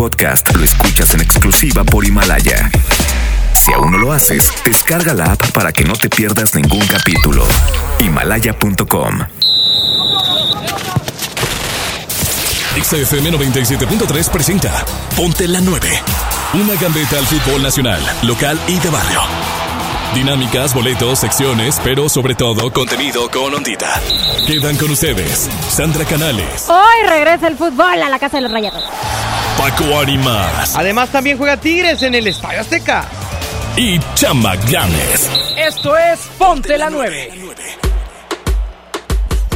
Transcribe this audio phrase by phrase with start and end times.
[0.00, 2.70] podcast lo escuchas en exclusiva por Himalaya.
[3.52, 7.46] Si aún no lo haces, descarga la app para que no te pierdas ningún capítulo.
[7.98, 9.18] Himalaya.com.
[12.82, 15.90] XFM 97.3 presenta Ponte la 9.
[16.54, 19.20] Una gambeta al fútbol nacional, local y de barrio.
[20.14, 24.00] Dinámicas, boletos, secciones, pero sobre todo contenido con ondita.
[24.46, 28.82] Quedan con ustedes Sandra Canales, Hoy regresa el fútbol a la casa de los rayados.
[29.60, 33.04] Paco Animas Además también juega Tigres en el Estadio Azteca.
[33.76, 35.30] y Chama Games.
[35.54, 37.30] Esto es Ponte la 9.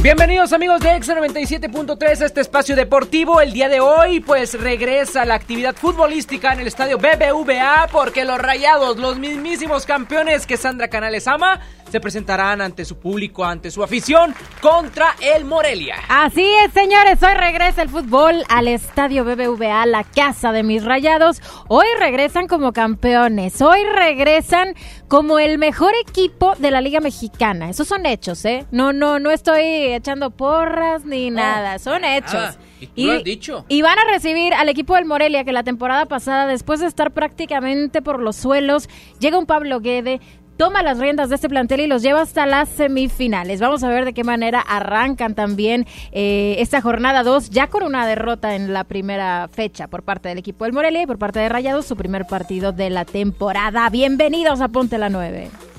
[0.05, 3.41] Bienvenidos amigos de Exa 97.3 a este espacio deportivo.
[3.41, 8.37] El día de hoy pues regresa la actividad futbolística en el estadio BBVA porque los
[8.37, 11.59] rayados, los mismísimos campeones que Sandra Canales ama,
[11.89, 15.95] se presentarán ante su público, ante su afición contra el Morelia.
[16.09, 21.41] Así es, señores, hoy regresa el fútbol al estadio BBVA, la casa de mis rayados.
[21.67, 24.75] Hoy regresan como campeones, hoy regresan
[25.07, 27.69] como el mejor equipo de la Liga Mexicana.
[27.69, 28.65] Esos son hechos, ¿eh?
[28.71, 32.33] No, no, no estoy echando porras ni nada, son hechos.
[32.33, 32.57] nada.
[32.79, 33.65] Y tú lo has dicho.
[33.69, 37.11] y van a recibir al equipo del Morelia que la temporada pasada, después de estar
[37.11, 38.89] prácticamente por los suelos,
[39.19, 40.19] llega un Pablo Guede,
[40.57, 43.59] toma las riendas de este plantel y los lleva hasta las semifinales.
[43.59, 48.07] Vamos a ver de qué manera arrancan también eh, esta jornada 2, ya con una
[48.07, 51.49] derrota en la primera fecha por parte del equipo del Morelia y por parte de
[51.49, 53.89] Rayados, su primer partido de la temporada.
[53.89, 55.74] Bienvenidos a Ponte la 9.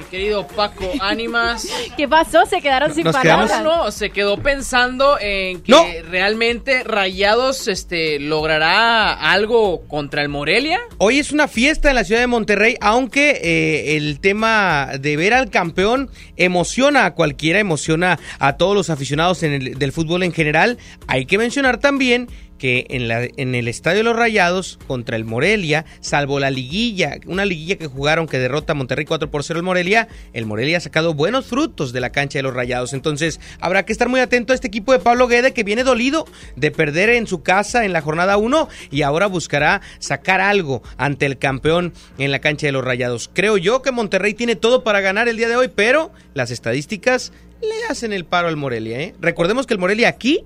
[0.00, 1.68] Mi querido Paco Ánimas.
[1.94, 2.46] ¿Qué pasó?
[2.46, 3.50] Se quedaron sin Nos palabras.
[3.50, 5.84] quedamos- No, no, se quedó pensando en que No.
[6.08, 10.80] realmente Rayados este, logrará algo contra el Morelia.
[10.96, 15.34] Hoy es una fiesta en la ciudad de Monterrey, aunque eh, el tema de ver
[15.34, 20.32] al campeón emociona a cualquiera, emociona a todos los aficionados en el- del fútbol en
[20.32, 20.78] general.
[21.08, 22.28] Hay que mencionar también
[22.60, 27.76] que en, el Estadio de los Rayados contra el Morelia, salvo la liguilla, una liguilla
[27.76, 31.14] que jugaron que derrota a Monterrey 4 por 0 el Morelia, el Morelia ha sacado
[31.14, 32.92] buenos frutos de la cancha de los Rayados.
[32.92, 36.26] Entonces habrá que estar muy atento a este equipo de Pablo Guede que viene dolido
[36.54, 41.24] de perder en su casa en la jornada 1 y ahora buscará sacar algo ante
[41.24, 43.30] el campeón en la cancha de los Rayados.
[43.32, 47.32] Creo yo que Monterrey tiene todo para ganar el día de hoy, pero las estadísticas
[47.62, 49.00] le hacen el paro al Morelia.
[49.00, 49.14] ¿eh?
[49.18, 50.44] Recordemos que el Morelia aquí,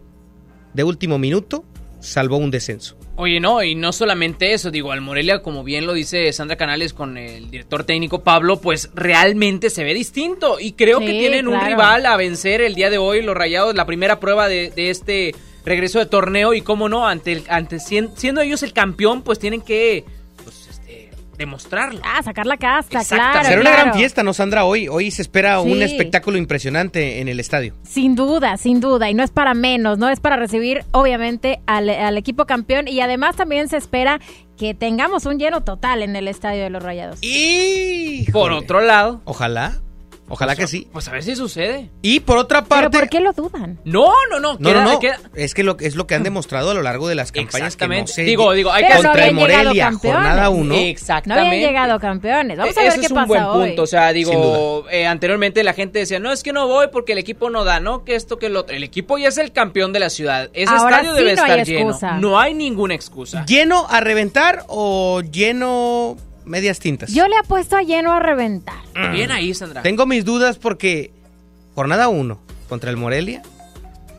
[0.74, 1.64] de último minuto,
[2.04, 2.96] salvó un descenso.
[3.16, 6.92] Oye, no, y no solamente eso, digo, al Morelia, como bien lo dice Sandra Canales
[6.92, 10.58] con el director técnico Pablo, pues realmente se ve distinto.
[10.60, 13.86] Y creo que tienen un rival a vencer el día de hoy, los Rayados, la
[13.86, 16.54] primera prueba de, de este regreso de torneo.
[16.54, 20.04] Y cómo no, ante, el, ante sien- siendo ellos el campeón, pues tienen que
[21.36, 22.00] demostrarlo.
[22.04, 23.44] Ah, sacar la casta, claro.
[23.44, 23.82] Será una claro.
[23.82, 24.64] gran fiesta, ¿no, Sandra?
[24.64, 27.74] Hoy, hoy se espera un espectáculo impresionante en el estadio.
[27.82, 30.08] Sin duda, sin duda, y no es para menos, ¿no?
[30.08, 34.20] Es para recibir, obviamente, al, al equipo campeón y además también se espera
[34.56, 37.18] que tengamos un lleno total en el estadio de los Rayados.
[37.22, 39.80] Y Por otro lado, Ojalá,
[40.28, 40.88] ojalá que sí.
[40.92, 41.90] pues a ver si sucede.
[42.02, 42.98] Y por otra ¿Pero parte...
[42.98, 43.78] por qué lo dudan?
[43.84, 44.54] No, no, no.
[44.58, 44.98] No, queda- no, no.
[45.00, 47.76] queda- Es que lo, es lo que han demostrado a lo largo de las campañas
[47.76, 50.64] que no se Digo, digo, hay que Pero no contra el Morelia, jornada 1.
[50.64, 51.48] No Exactamente.
[51.48, 52.56] habían llegado campeones.
[52.58, 53.66] Vamos a ver Ese qué es un pasa buen hoy.
[53.68, 53.82] punto.
[53.82, 57.18] O sea, digo, eh, anteriormente la gente decía, no, es que no voy porque el
[57.18, 58.04] equipo no da, ¿no?
[58.04, 58.74] Que esto, que lo otro.
[58.76, 60.50] El equipo ya es el campeón de la ciudad.
[60.54, 62.20] Ese Ahora estadio sí debe no hay estar lleno.
[62.20, 63.44] No hay ninguna excusa.
[63.46, 67.12] ¿Lleno a reventar o lleno medias tintas?
[67.12, 68.82] Yo le apuesto a lleno a reventar.
[69.12, 69.82] Bien ahí, Sandra.
[69.82, 71.12] Tengo mis dudas porque
[71.74, 72.38] jornada 1
[72.68, 73.42] contra el Morelia.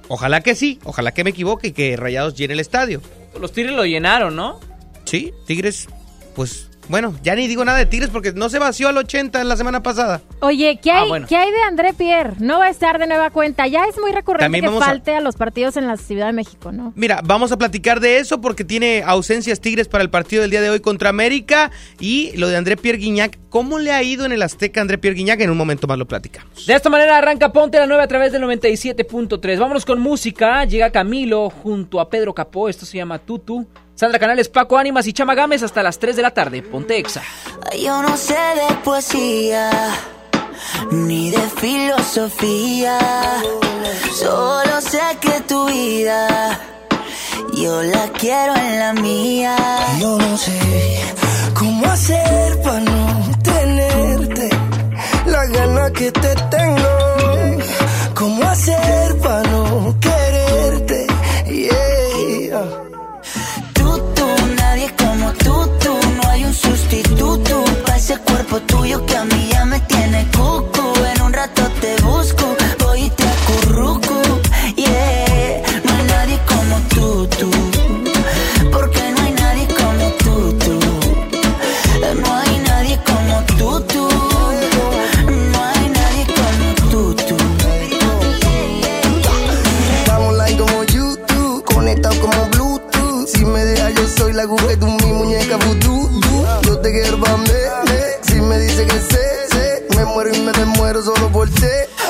[0.08, 3.02] Ojalá que sí, ojalá que me equivoque y que Rayados llene el estadio.
[3.40, 4.60] Los Tigres lo llenaron, ¿no?
[5.06, 5.88] Sí, Tigres,
[6.36, 9.58] pues bueno, ya ni digo nada de Tigres porque no se vació al 80 la
[9.58, 10.22] semana pasada.
[10.42, 11.26] Oye, ¿qué Ah, bueno.
[11.28, 12.34] ¿qué hay de André Pierre?
[12.40, 13.68] No va a estar de nueva cuenta.
[13.68, 15.22] Ya es muy recurrente También que vamos a- falte a...
[15.22, 16.94] los partidos en la Ciudad de México, ¿no?
[16.96, 20.62] Mira, vamos a platicar de eso porque tiene ausencias Tigres para el partido del día
[20.62, 23.38] de hoy contra América y lo de André Pierre Guignac.
[23.50, 25.40] ¿Cómo le ha ido en el Azteca a André Pierre Guignac?
[25.42, 26.66] En un momento más lo platicamos.
[26.66, 29.60] De esta manera arranca Ponte la 9 a través del 97.3.
[29.60, 30.66] Vámonos con música.
[30.66, 32.70] Llega Camilo junto a Pedro Capó.
[32.70, 33.66] Esto se llama Tutu.
[33.96, 36.62] Sandra Canales, Paco Ánimas y Chama Gámez hasta las 3 de la tarde.
[36.62, 37.24] Ponte Exa.
[37.82, 39.70] Yo no sé de poesía
[40.92, 43.00] ni de filosofía.
[44.14, 46.60] Solo sé que tu vida
[47.54, 49.56] yo la quiero en la mía.
[50.00, 50.60] Yo no sé
[51.54, 54.50] cómo hacer para no tenerte
[55.26, 57.64] la gana que te tengo.
[58.14, 61.08] Cómo hacer para no quererte.
[61.48, 62.85] Yeah.
[66.56, 70.94] sustituto para ese cuerpo tuyo que a mí ya me tiene cuco.
[71.14, 74.22] En un rato te busco, voy y te acurruco.
[74.76, 77.52] Yeah, no hay nadie como tú, tú.
[78.72, 80.80] Porque no hay nadie como tú, tú.
[82.24, 84.08] No hay nadie como tú, tú.
[85.52, 87.36] No hay nadie como tú, tú.
[90.08, 93.28] Vamos like como YouTube, conectado como Bluetooth.
[93.28, 94.78] Si me deja yo soy la Google
[96.96, 97.02] me,
[98.22, 101.68] Si me dice que sé, sé, me muero y me desmuero solo por ti.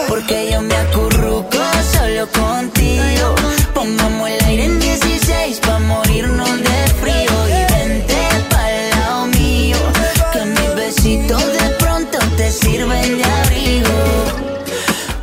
[0.07, 1.57] Porque yo me acurruco
[1.91, 3.33] solo contigo.
[3.73, 7.35] Pongamos el aire en 16 pa' morirnos de frío.
[7.47, 8.15] Y vente
[8.51, 9.77] pa'l lado mío.
[10.31, 13.89] Que mis besitos de pronto te sirven de abrigo.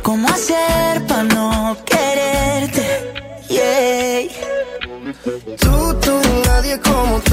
[0.01, 2.85] ¿Cómo hacer pa' no quererte?
[3.47, 4.27] Yeah.
[5.57, 7.32] Tú, tú, nadie como tú,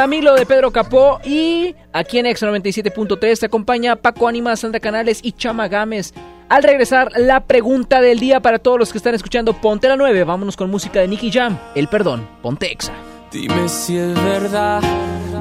[0.00, 5.20] Camilo de Pedro Capó y aquí en Ex 97.3 te acompaña Paco Anima, Sandra Canales
[5.22, 6.14] y Chama Gámez.
[6.48, 10.24] Al regresar, la pregunta del día para todos los que están escuchando Ponte la 9.
[10.24, 11.58] Vámonos con música de Nicky Jam.
[11.74, 12.94] El perdón, Ponte Exa.
[13.30, 14.80] Dime si es verdad.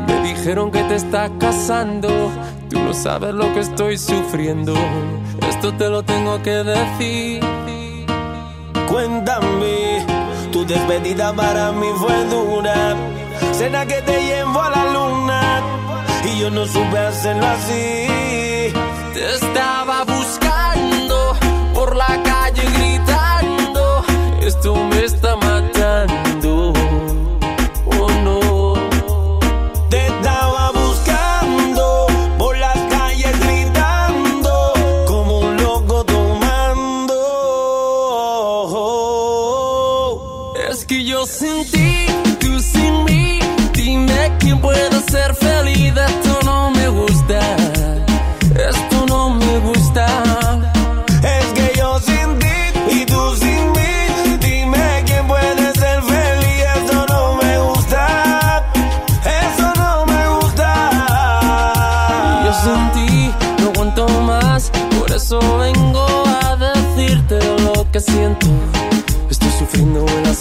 [0.06, 2.10] Me dijeron que te está casando.
[2.70, 4.74] Tú no sabes lo que estoy sufriendo.
[5.48, 7.42] Esto te lo tengo que decir.
[8.90, 10.06] Cuéntame,
[10.52, 12.98] tu despedida para mí fue dura.
[13.54, 15.62] Cena que te llevo a la luna
[16.26, 18.74] y yo no supe hacerlo así.
[19.14, 21.36] Te estaba buscando
[21.74, 24.04] por la calle gritando.
[24.42, 26.29] Esto me está matando.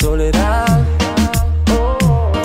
[0.01, 0.87] Soledad.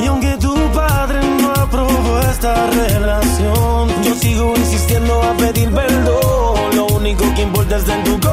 [0.02, 6.76] Y aunque tu padre no aprobó esta relación, yo sigo insistiendo a pedir perdón.
[6.76, 8.33] Lo único que importa es en tu corazón.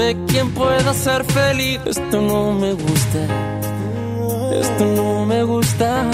[0.00, 1.80] Dime quién pueda ser feliz.
[1.84, 3.18] Esto no me gusta,
[4.52, 6.10] esto no me gusta.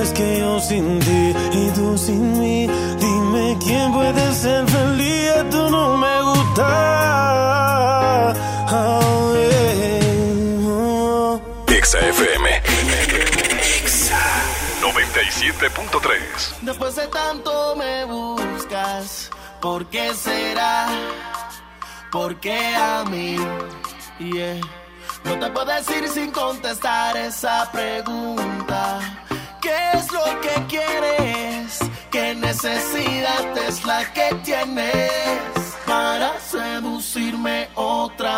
[0.00, 2.68] Es que yo sin ti y tú sin mí,
[3.00, 5.32] dime quién puede ser feliz.
[5.36, 6.64] Esto no me gusta.
[8.70, 9.34] Oh,
[11.66, 11.76] yeah.
[11.76, 12.62] Exa FM.
[13.82, 14.20] Exa
[14.80, 16.60] 97.3.
[16.62, 20.88] Después de tanto me buscas, ¿por qué será?
[22.12, 23.36] ¿Por qué a mí?
[25.24, 29.00] No te puedo decir sin contestar esa pregunta.
[29.62, 31.78] ¿Qué es lo que quieres?
[32.10, 38.36] ¿Qué necesidad es la que tienes para seducirme otra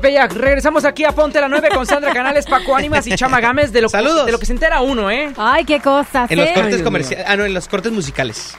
[0.00, 0.32] Tepeyac.
[0.32, 3.80] Regresamos aquí a Ponte la 9 con Sandra Canales, Paco Ánimas y Chama Gámez de
[3.82, 4.26] lo, Saludos.
[4.26, 5.32] de lo que se entera uno, ¿eh?
[5.36, 6.52] Ay, qué cosas, En los ¿eh?
[6.54, 7.26] cortes comerciales.
[7.28, 8.54] Ah, no, en los cortes musicales.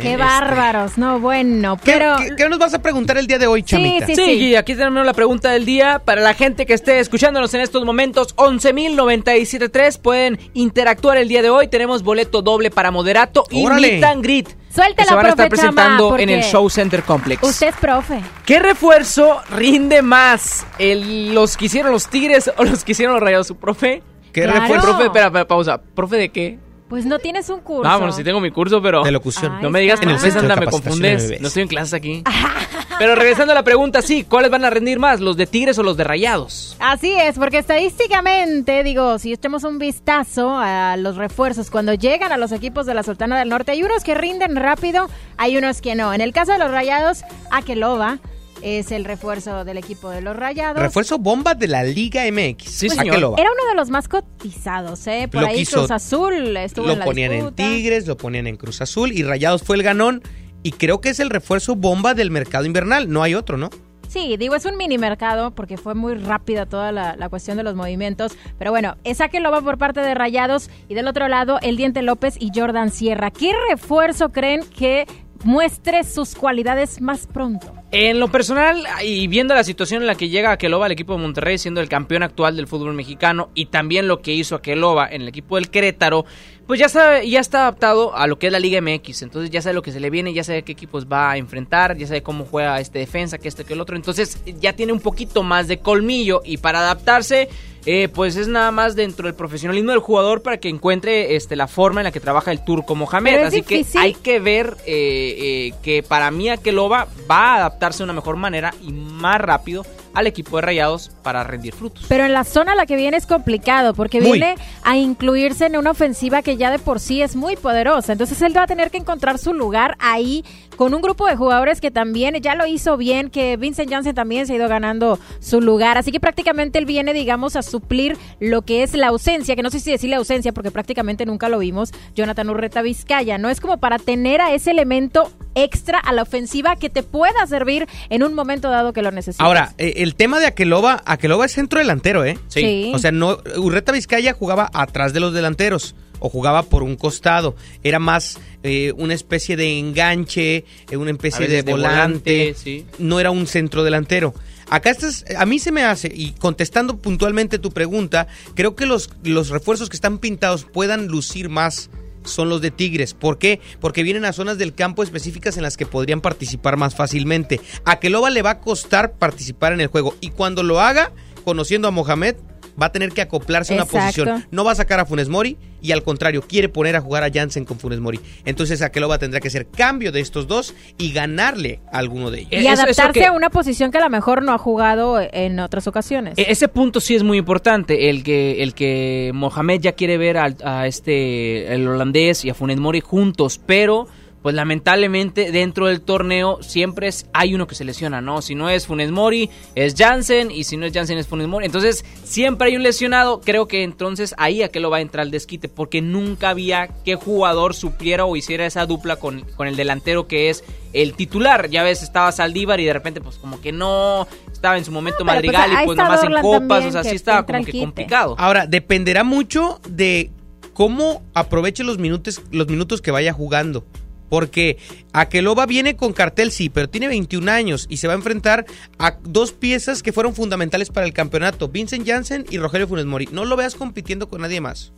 [0.00, 2.16] Qué Eh, bárbaros, no, bueno, ¿Qué, pero...
[2.16, 4.06] qué- qué nos vas a preguntar el día de hoy, Chamita?
[4.06, 5.98] sí, Sí, y aquí tenemos la pregunta del día.
[5.98, 11.50] Para la gente que esté escuchándonos en estos momentos, 11.097.3 pueden interactuar el día de
[11.50, 11.68] hoy.
[11.68, 13.66] Tenemos boleto doble para Moderato y.
[13.66, 14.48] Meet and Greet.
[14.74, 17.42] Suéltela, que se van a estar profe presentando en el Show Center Complex.
[17.42, 18.20] Usted es profe.
[18.46, 20.66] ¿Qué refuerzo rinde más?
[20.78, 23.46] El- ¿Los que hicieron los Tigres o los que hicieron los Rayados?
[23.46, 24.02] ¿Su profe?
[24.32, 24.60] ¿Qué Claro.
[24.60, 25.78] refuerzo Profe, espera, espera, pausa.
[25.94, 26.58] ¿Profe de qué?
[26.92, 27.84] Pues no tienes un curso.
[27.84, 29.02] Vamos, si tengo mi curso, pero...
[29.02, 29.50] de locución?
[29.50, 29.62] Ay.
[29.62, 31.40] No me digas que En el Centro anda, me confundes.
[31.40, 32.22] No estoy en clases aquí.
[32.98, 35.18] Pero regresando a la pregunta, sí, ¿cuáles van a rendir más?
[35.18, 36.76] ¿Los de Tigres o los de Rayados?
[36.80, 42.36] Así es, porque estadísticamente, digo, si echemos un vistazo a los refuerzos cuando llegan a
[42.36, 45.08] los equipos de la Sultana del Norte, hay unos que rinden rápido,
[45.38, 46.12] hay unos que no.
[46.12, 48.18] En el caso de los Rayados, Akeloba
[48.62, 50.80] es el refuerzo del equipo de los Rayados.
[50.80, 52.64] Refuerzo bomba de la Liga MX.
[52.70, 52.86] Sí.
[52.86, 55.28] Era uno de los más cotizados, ¿eh?
[55.30, 57.54] Por Lo ahí quiso- Cruz Azul estuvo en Lo la ponían en.
[57.54, 60.22] Tigres, lo ponían en Cruz Azul y Rayados fue el ganón.
[60.62, 63.10] Y creo que es el refuerzo bomba del mercado invernal.
[63.10, 63.68] No hay otro, ¿no?
[64.08, 67.62] Sí, digo, es un mini mercado porque fue muy rápida toda la, la cuestión de
[67.62, 68.32] los movimientos.
[68.58, 71.76] Pero bueno, esa que lo va por parte de Rayados y del otro lado, el
[71.78, 73.30] Diente López y Jordan Sierra.
[73.30, 75.06] ¿Qué refuerzo creen que
[75.44, 77.72] muestre sus cualidades más pronto?
[77.94, 81.18] En lo personal, y viendo la situación en la que llega Aqueloba al equipo de
[81.18, 85.20] Monterrey, siendo el campeón actual del fútbol mexicano, y también lo que hizo Aqueloba en
[85.20, 86.24] el equipo del Querétaro,
[86.66, 89.22] pues ya está, ya está adaptado a lo que es la Liga MX.
[89.22, 91.96] Entonces ya sabe lo que se le viene, ya sabe qué equipos va a enfrentar,
[91.96, 93.96] ya sabe cómo juega este defensa, que este, que el otro.
[93.96, 97.48] Entonces ya tiene un poquito más de colmillo y para adaptarse,
[97.84, 101.66] eh, pues es nada más dentro del profesionalismo del jugador para que encuentre este, la
[101.66, 103.42] forma en la que trabaja el turco Mohamed.
[103.42, 103.92] Así difícil.
[103.92, 108.12] que hay que ver eh, eh, que para mí Akeloba va a adaptarse de una
[108.12, 109.84] mejor manera y más rápido
[110.14, 112.04] al equipo de Rayados para rendir frutos.
[112.08, 114.32] Pero en la zona a la que viene es complicado porque Muy.
[114.32, 118.12] viene a incluirse en una ofensiva que ya de por sí es muy poderosa.
[118.12, 120.44] Entonces él va a tener que encontrar su lugar ahí
[120.82, 124.48] con un grupo de jugadores que también ya lo hizo bien, que Vincent Janssen también
[124.48, 125.96] se ha ido ganando su lugar.
[125.96, 129.70] Así que prácticamente él viene, digamos, a suplir lo que es la ausencia, que no
[129.70, 133.38] sé si decirle ausencia porque prácticamente nunca lo vimos, Jonathan Urreta Vizcaya.
[133.38, 137.46] No es como para tener a ese elemento extra a la ofensiva que te pueda
[137.46, 139.40] servir en un momento dado que lo necesites.
[139.40, 142.40] Ahora, eh, el tema de Aqueloba, Aqueloba es centro delantero, ¿eh?
[142.48, 142.60] Sí.
[142.60, 142.92] Sí.
[142.92, 147.56] O sea, no, Urreta Vizcaya jugaba atrás de los delanteros o jugaba por un costado.
[147.82, 152.54] Era más eh, una especie de enganche, eh, una especie de volante.
[152.54, 152.86] sí.
[152.98, 154.32] No era un centro delantero.
[154.70, 159.10] Acá estás, a mí se me hace, y contestando puntualmente tu pregunta, creo que los,
[159.22, 161.90] los refuerzos que están pintados puedan lucir más
[162.24, 163.12] son los de Tigres.
[163.12, 163.60] ¿Por qué?
[163.80, 167.60] Porque vienen a zonas del campo específicas en las que podrían participar más fácilmente.
[167.84, 171.12] A Keloba le va a costar participar en el juego y cuando lo haga,
[171.44, 172.36] conociendo a Mohamed,
[172.80, 174.44] va a tener que acoplarse a una posición.
[174.50, 177.30] No va a sacar a Funes Mori y al contrario, quiere poner a jugar a
[177.32, 178.20] Jansen con Funes Mori.
[178.44, 182.52] Entonces Akeloba tendrá que hacer cambio de estos dos y ganarle a alguno de ellos.
[182.52, 185.20] y Eso- eso adaptarse que- a una posición que a lo mejor no ha jugado
[185.20, 186.38] en otras ocasiones.
[186.38, 190.36] E- Ese punto sí es muy importante, el que el que Mohamed ya quiere ver
[190.38, 194.06] al- a, este el holandés y a Funes Mori juntos, pero
[194.42, 198.42] pues lamentablemente dentro del torneo siempre es, hay uno que se lesiona, ¿no?
[198.42, 201.66] Si no es Funes Mori, es Jansen, y si no es Jansen es Funes Mori.
[201.66, 205.24] Entonces, siempre hay un lesionado, creo que entonces ahí a que lo va a entrar
[205.24, 209.76] el desquite, porque nunca había que jugador supiera o hiciera esa dupla con, con el
[209.76, 211.70] delantero que es el titular.
[211.70, 215.18] Ya ves, estaba Saldívar y de repente pues como que no estaba en su momento
[215.20, 218.34] pues, Madrigal y pues nomás en copas, también, o sea, sí estaba como que complicado.
[218.38, 220.30] Ahora, dependerá mucho de
[220.72, 223.84] cómo aproveche los minutos, los minutos que vaya jugando.
[224.32, 224.78] Porque
[225.12, 228.64] Akeloba viene con cartel, sí, pero tiene 21 años y se va a enfrentar
[228.98, 233.28] a dos piezas que fueron fundamentales para el campeonato, Vincent Janssen y Rogelio Funes Mori.
[233.30, 234.94] No lo veas compitiendo con nadie más.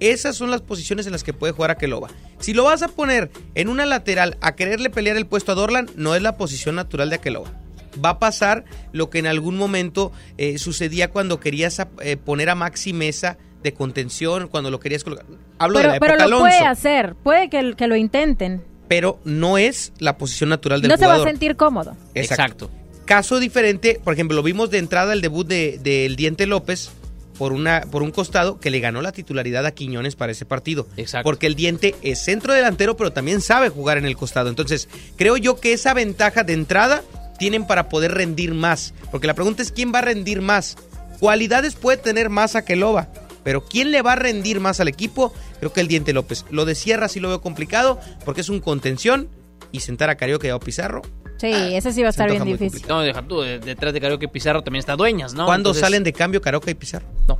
[0.00, 2.08] Esas son las posiciones en las que puede jugar Akeloba.
[2.38, 5.90] Si lo vas a poner en una lateral a quererle pelear el puesto a Dorlan,
[5.94, 7.52] no es la posición natural de Akeloba.
[8.02, 12.54] Va a pasar lo que en algún momento eh, sucedía cuando querías eh, poner a
[12.54, 15.26] Maxi Mesa de contención, cuando lo querías colocar.
[15.58, 18.62] Hablo pero de la pero época lo Alonso, puede hacer, puede que, que lo intenten.
[18.88, 21.28] Pero no es la posición natural del No se va a jugador.
[21.32, 21.96] sentir cómodo.
[22.14, 22.70] Exacto.
[23.04, 26.90] Caso diferente, por ejemplo, lo vimos de entrada el debut de- del Diente López
[27.38, 30.86] por, una, por un costado que le ganó la titularidad a Quiñones para ese partido.
[30.96, 31.24] Exacto.
[31.24, 34.48] Porque el Diente es centro delantero, pero también sabe jugar en el costado.
[34.50, 37.02] Entonces, creo yo que esa ventaja de entrada
[37.38, 38.92] tienen para poder rendir más.
[39.10, 40.76] Porque la pregunta es quién va a rendir más.
[41.20, 43.08] Cualidades puede tener más a Keloba.
[43.48, 45.32] Pero ¿quién le va a rendir más al equipo?
[45.58, 46.44] Creo que el Diente López.
[46.50, 49.30] Lo de Sierra sí lo veo complicado porque es un contención
[49.72, 51.00] y sentar a Carioca y a Pizarro
[51.38, 52.82] Sí, ese sí va a estar bien difícil.
[52.86, 55.46] No, deja tú, de- detrás de Carioca y Pizarro también está Dueñas, ¿no?
[55.46, 57.06] ¿Cuándo Entonces, salen de cambio Caroca y Pizarro?
[57.26, 57.38] No,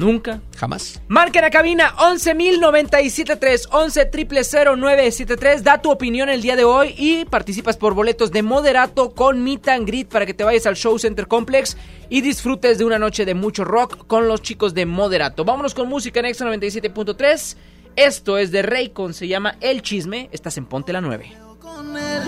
[0.00, 0.40] nunca.
[0.56, 1.00] Jamás.
[1.06, 5.60] Marca en la cabina 11.097.3, 11.000.973.
[5.60, 9.68] Da tu opinión el día de hoy y participas por boletos de moderato con Meet
[9.68, 11.76] and Greet para que te vayas al Show Center Complex
[12.08, 15.44] y disfrutes de una noche de mucho rock con los chicos de moderato.
[15.44, 17.56] Vámonos con música en Extra 97.3.
[17.94, 20.28] Esto es de Raycon, se llama El Chisme.
[20.32, 21.32] Estás en Ponte la 9.
[21.60, 22.22] con él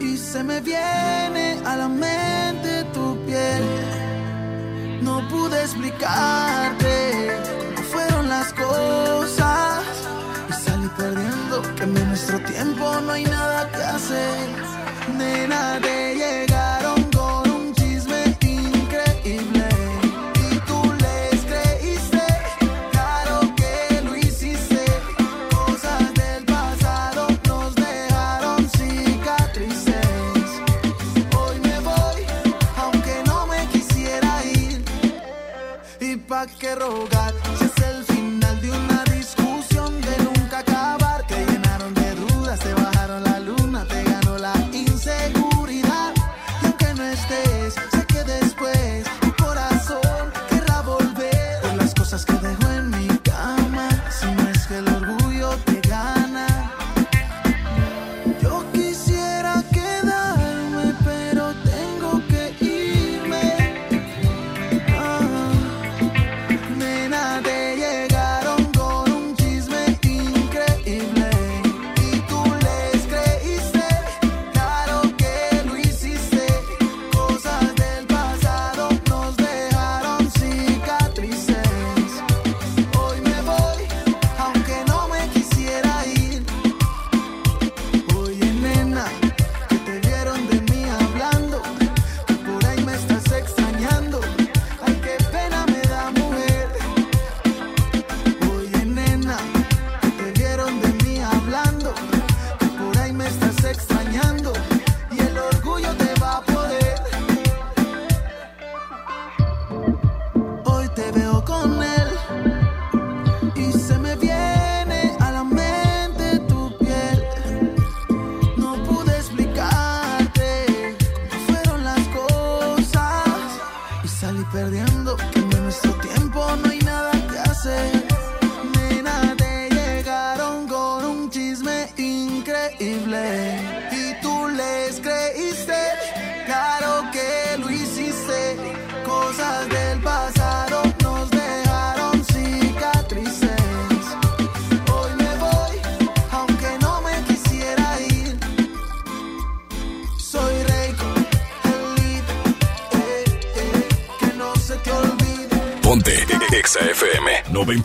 [0.00, 3.79] y se me viene a la mente tu piel.
[5.00, 7.38] No pude explicarte
[7.74, 9.82] cómo fueron las cosas
[10.48, 14.48] y salí perdiendo que en nuestro tiempo no hay nada que hacer.
[15.16, 16.49] Nena, te llegaron
[36.78, 37.19] pa'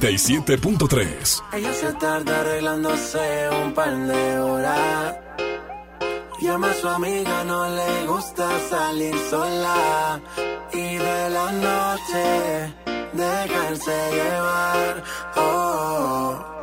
[0.06, 1.42] 97.3.
[1.54, 5.18] Ella se tarda arreglándose un par de horas.
[6.40, 10.22] Llama a su amiga, no le gusta salir sola.
[10.72, 12.74] Y de la noche,
[13.14, 15.04] dejarse llevar.
[15.38, 15.42] oh.
[15.42, 16.55] oh, oh.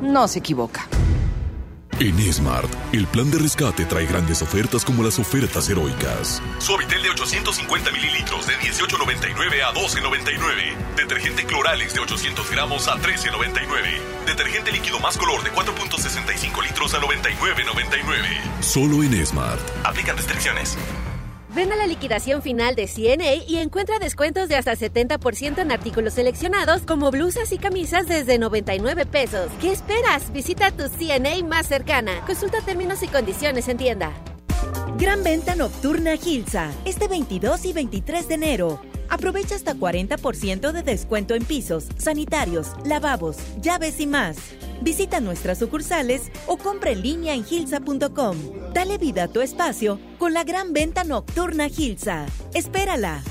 [0.00, 0.88] no se equivoca.
[2.00, 6.40] En Smart, el plan de rescate trae grandes ofertas como las ofertas heroicas.
[6.60, 10.94] Suavitel de 850 mililitros de 18.99 a 12.99.
[10.96, 14.26] Detergente Cloralex de 800 gramos a 13.99.
[14.26, 18.60] Detergente líquido más color de 4.65 litros a 99.99.
[18.60, 19.60] Solo en Smart.
[19.84, 20.78] Aplican restricciones.
[21.58, 26.82] Ven la liquidación final de CNA y encuentra descuentos de hasta 70% en artículos seleccionados
[26.82, 29.50] como blusas y camisas desde 99 pesos.
[29.60, 30.32] ¿Qué esperas?
[30.32, 32.24] Visita tu CNA más cercana.
[32.26, 34.12] Consulta términos y condiciones en tienda.
[34.98, 38.80] Gran venta nocturna Gilsa, este 22 y 23 de enero.
[39.08, 44.36] Aprovecha hasta 40% de descuento en pisos, sanitarios, lavabos, llaves y más.
[44.80, 48.36] Visita nuestras sucursales o compra en línea en gilsa.com.
[48.74, 52.26] Dale vida a tu espacio con la gran venta nocturna Gilsa.
[52.54, 53.22] Espérala.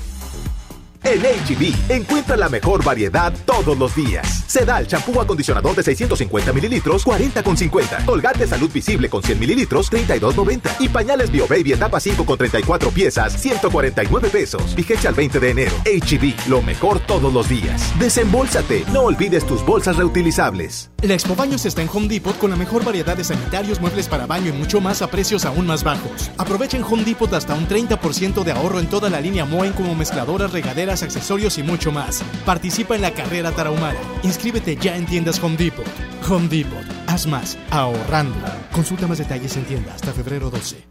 [1.08, 4.44] En HB, encuentra la mejor variedad todos los días.
[4.46, 8.04] Se da el champú acondicionador de 650 mililitros, 40 con 50.
[8.04, 10.70] Colgate Salud Visible con 100 mililitros, 32.90.
[10.80, 14.74] Y pañales Bio Baby etapa 5 con 34 piezas, 149 pesos.
[14.74, 15.72] Vigencia al 20 de enero.
[15.86, 17.98] HB, lo mejor todos los días.
[17.98, 20.90] Desembolsate, no olvides tus bolsas reutilizables.
[21.00, 24.26] La Expo Baños está en Home Depot con la mejor variedad de sanitarios, muebles para
[24.26, 26.30] baño y mucho más a precios aún más bajos.
[26.36, 29.94] Aprovecha en Home Depot hasta un 30% de ahorro en toda la línea Moen como
[29.94, 32.22] mezcladoras, regaderas, accesorios y mucho más.
[32.44, 34.00] Participa en la carrera tarahumara.
[34.22, 35.86] Inscríbete ya en tiendas Home Depot.
[36.28, 36.84] Home Depot.
[37.06, 38.36] Haz más ahorrando.
[38.72, 40.86] Consulta más detalles en tienda hasta febrero 12.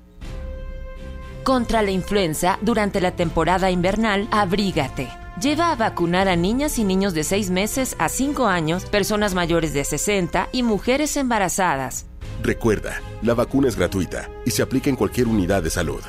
[1.43, 5.07] Contra la influenza, durante la temporada invernal, abrígate.
[5.41, 9.71] Lleva a vacunar a niñas y niños de 6 meses a 5 años, personas mayores
[9.73, 12.07] de 60 y mujeres embarazadas.
[12.43, 16.01] Recuerda, la vacuna es gratuita y se aplica en cualquier unidad de salud.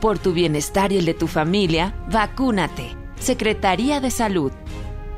[0.00, 3.01] Por tu bienestar y el de tu familia, vacúnate.
[3.22, 4.50] Secretaría de Salud.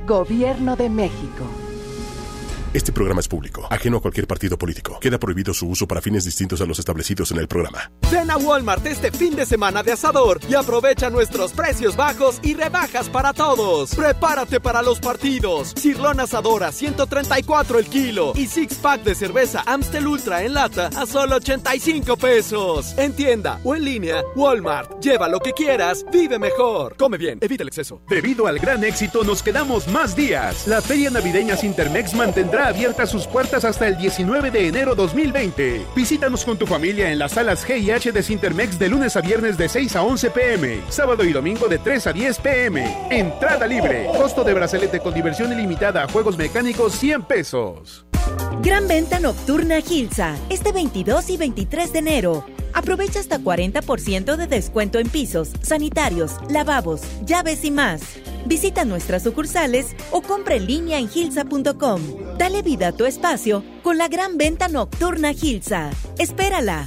[0.07, 1.64] Gobierno de México.
[2.75, 4.99] Este programa es público, ajeno a cualquier partido político.
[4.99, 7.93] Queda prohibido su uso para fines distintos a los establecidos en el programa.
[8.11, 12.55] Ven a Walmart este fin de semana de asador y aprovecha nuestros precios bajos y
[12.55, 13.95] rebajas para todos.
[13.95, 15.73] Prepárate para los partidos.
[15.77, 21.07] Cirlón asadora 134 el kilo y six pack de cerveza Amstel Ultra en lata a
[21.07, 22.99] solo 85 pesos.
[22.99, 25.01] En tienda o en línea, Walmart.
[25.01, 26.97] Lleva lo que quieras, vive mejor.
[26.97, 28.03] Come bien, evita el exceso.
[28.09, 30.67] Debido al gran éxito, nos quedamos más días.
[30.67, 35.87] La Feria Navideña Intermex mantendrá abiertas sus puertas hasta el 19 de enero 2020.
[35.95, 39.21] Visítanos con tu familia en las salas G y H de Sintermex de lunes a
[39.21, 43.09] viernes de 6 a 11 pm, sábado y domingo de 3 a 10 pm.
[43.11, 44.09] Entrada libre.
[44.17, 48.07] Costo de brazalete con diversión ilimitada, juegos mecánicos 100 pesos.
[48.63, 52.47] Gran venta nocturna Gilsa, este 22 y 23 de enero.
[52.75, 58.03] Aprovecha hasta 40% de descuento en pisos, sanitarios, lavabos, llaves y más.
[58.47, 62.03] Visita nuestras sucursales o compra en línea en gilsa.com.
[62.37, 65.91] Dale vida a tu espacio con la gran venta nocturna Gilsa.
[66.19, 66.87] Espérala.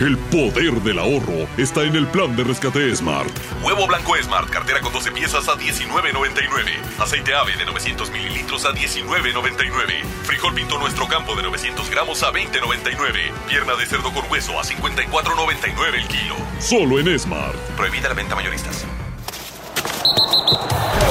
[0.00, 3.30] El poder del ahorro está en el plan de rescate Smart.
[3.62, 6.98] Huevo blanco Smart, cartera con 12 piezas a 19.99.
[6.98, 10.04] Aceite ave de 900 mililitros a 19.99.
[10.24, 13.32] Frijol pinto nuestro campo de 900 gramos a 20.99.
[13.48, 16.36] Pierna de cerdo con hueso a 54.99 el kilo.
[16.58, 17.56] Solo en Smart.
[17.76, 18.86] Prohibida la venta mayoristas.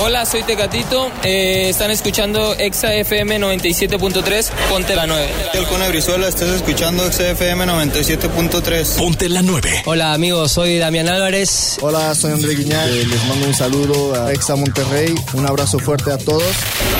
[0.04, 1.12] Hola, soy Tecatito.
[1.24, 4.50] Eh, están escuchando Exa FM 97.3.
[4.68, 5.30] Ponte la 9.
[5.70, 8.98] Con Brizuela, estás escuchando Exa FM 97.3.
[8.98, 9.84] Ponte la 9.
[9.86, 10.54] Hola, amigos.
[10.54, 11.78] Soy Damián Álvarez.
[11.82, 12.88] Hola, soy André Guiñac.
[12.88, 15.14] Eh, les mando un saludo a Exa Monterrey.
[15.34, 16.52] Un abrazo fuerte a todos.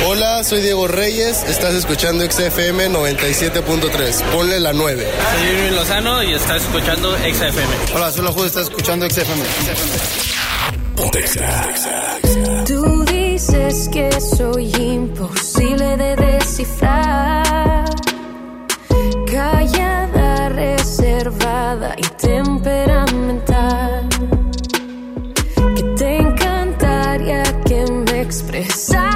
[0.06, 1.44] Hola, soy Diego Reyes.
[1.50, 4.22] Estás escuchando Exa FM 97.3.
[4.32, 5.08] Ponle la 9.
[5.08, 7.74] Soy Irving Lozano y estás escuchando Exa FM.
[7.96, 8.46] Hola, soy La Jude.
[8.46, 9.44] Estás escuchando Exa FM.
[12.66, 17.86] Tú dices que soy imposible de descifrar.
[19.32, 24.08] Callada, reservada y temperamental.
[25.76, 29.11] Que te encantaría que me expresara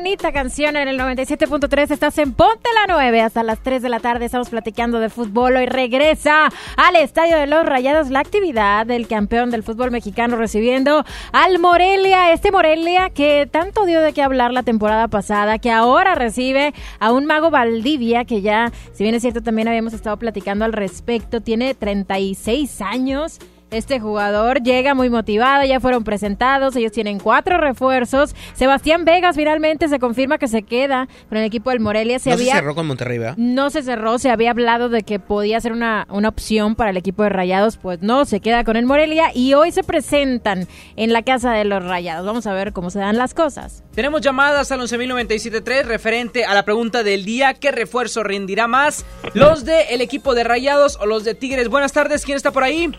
[0.00, 1.90] bonita canción en el 97.3.
[1.90, 4.24] Estás en Ponte la 9 hasta las 3 de la tarde.
[4.24, 5.56] Estamos platicando de fútbol.
[5.56, 6.48] Hoy regresa
[6.78, 12.32] al Estadio de los Rayados la actividad del campeón del fútbol mexicano recibiendo al Morelia.
[12.32, 17.12] Este Morelia que tanto dio de qué hablar la temporada pasada, que ahora recibe a
[17.12, 21.42] un mago Valdivia que ya, si bien es cierto, también habíamos estado platicando al respecto.
[21.42, 23.38] Tiene 36 años
[23.70, 28.34] Este jugador llega muy motivado, ya fueron presentados, ellos tienen cuatro refuerzos.
[28.54, 32.18] Sebastián Vegas finalmente se confirma que se queda con el equipo del Morelia.
[32.18, 33.36] Se no había, se cerró con Monterrey, ¿verdad?
[33.36, 36.96] No se cerró, se había hablado de que podía ser una, una opción para el
[36.96, 40.66] equipo de Rayados, pues no, se queda con el Morelia y hoy se presentan
[40.96, 42.26] en la casa de los Rayados.
[42.26, 43.84] Vamos a ver cómo se dan las cosas.
[43.94, 49.04] Tenemos llamadas al 11.097.3 referente a la pregunta del día, ¿qué refuerzo rendirá más?
[49.32, 51.68] ¿Los del equipo de Rayados o los de Tigres?
[51.68, 52.90] Buenas tardes, ¿quién está por ahí?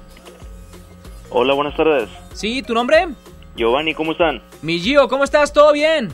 [1.32, 2.10] Hola, buenas tardes.
[2.34, 3.08] Sí, ¿tu nombre?
[3.56, 4.42] Giovanni, ¿cómo están?
[4.62, 5.54] Mi Gio, ¿cómo estás?
[5.54, 6.10] ¿Todo bien?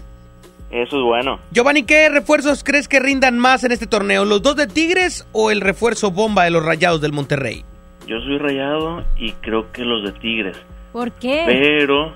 [0.70, 1.39] Eso es bueno.
[1.51, 4.26] Giovanni, ¿qué refuerzos crees que rindan más en este torneo?
[4.26, 7.63] ¿Los dos de Tigres o el refuerzo bomba de los Rayados del Monterrey?
[8.05, 10.57] Yo soy rayado y creo que los de Tigres.
[10.93, 11.43] ¿Por qué?
[11.45, 12.13] Pero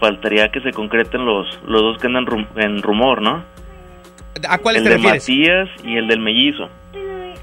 [0.00, 3.44] faltaría que se concreten los, los dos que andan rum- en rumor, ¿no?
[4.48, 5.22] ¿A cuáles el te de refieres?
[5.22, 6.68] Matías y el del mellizo.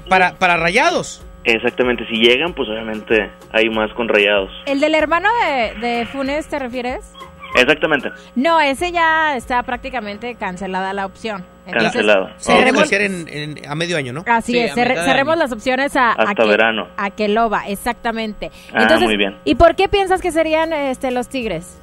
[0.08, 1.24] Para, para Rayados.
[1.44, 4.50] Exactamente, si llegan, pues obviamente hay más con rayados.
[4.66, 7.12] ¿El del hermano de, de Funes te refieres?
[7.56, 8.08] Exactamente.
[8.34, 11.44] No, ese ya está prácticamente cancelada la opción.
[11.66, 12.28] Entonces, Cancelado.
[12.38, 14.24] Cerremos- en, en- a medio año, ¿no?
[14.26, 15.36] Así Sí, es, cerremos año.
[15.36, 16.88] las opciones a, Hasta a que- verano.
[16.96, 18.50] A que loba, exactamente.
[18.74, 19.36] Ah, muy bien.
[19.44, 21.78] ¿Y por qué piensas que serían este, los Tigres?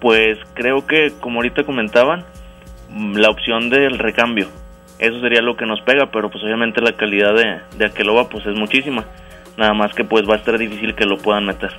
[0.00, 2.24] Pues creo que, como ahorita comentaban,
[2.90, 4.48] mm, la opción del recambio.
[5.00, 8.44] Eso sería lo que nos pega, pero pues obviamente la calidad de, de Aqueloba pues
[8.46, 9.06] es muchísima.
[9.56, 11.70] Nada más que pues va a estar difícil que lo puedan meter.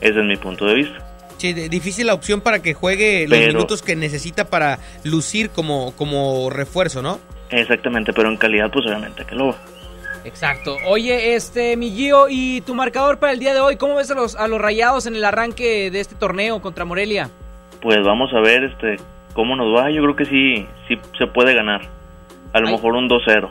[0.00, 0.98] Ese es mi punto de vista.
[1.36, 6.50] Sí, difícil la opción para que juegue los minutos que necesita para lucir como, como
[6.50, 7.20] refuerzo, ¿no?
[7.50, 9.56] Exactamente, pero en calidad pues obviamente Aqueloba.
[10.24, 10.76] Exacto.
[10.88, 13.76] Oye, este, mi Gio, ¿y tu marcador para el día de hoy?
[13.76, 17.30] ¿Cómo ves a los, a los rayados en el arranque de este torneo contra Morelia?
[17.80, 18.96] Pues vamos a ver este
[19.32, 19.92] cómo nos va.
[19.92, 21.97] Yo creo que sí, sí se puede ganar.
[22.52, 23.50] A lo mejor un 2-0.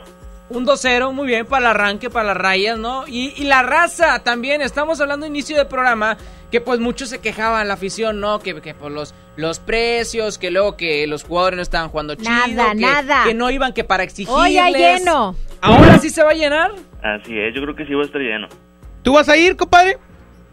[0.50, 3.04] Un 2-0, muy bien, para el arranque, para las rayas, ¿no?
[3.06, 6.16] Y, y la raza también, estamos hablando inicio de programa,
[6.50, 8.38] que pues muchos se quejaban, la afición, ¿no?
[8.38, 12.30] Que, que por los, los precios, que luego que los jugadores no estaban jugando chido.
[12.30, 13.24] Nada, que, nada.
[13.24, 14.40] Que no iban que para exigirles.
[14.42, 15.36] Hoy hay lleno.
[15.60, 16.70] ¿Ahora sí se va a llenar?
[17.02, 18.48] Así es, yo creo que sí va a estar lleno.
[19.02, 19.98] ¿Tú vas a ir, compadre?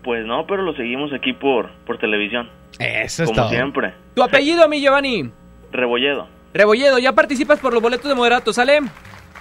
[0.04, 2.50] Pues no, pero lo seguimos aquí por, por televisión.
[2.80, 3.50] Eso es Como todo.
[3.50, 3.94] siempre.
[4.14, 5.32] Tu apellido, mi Giovanni.
[5.72, 6.28] Rebolledo.
[6.56, 8.80] Rebolledo, ya participas por los boletos de moderato, ¿sale?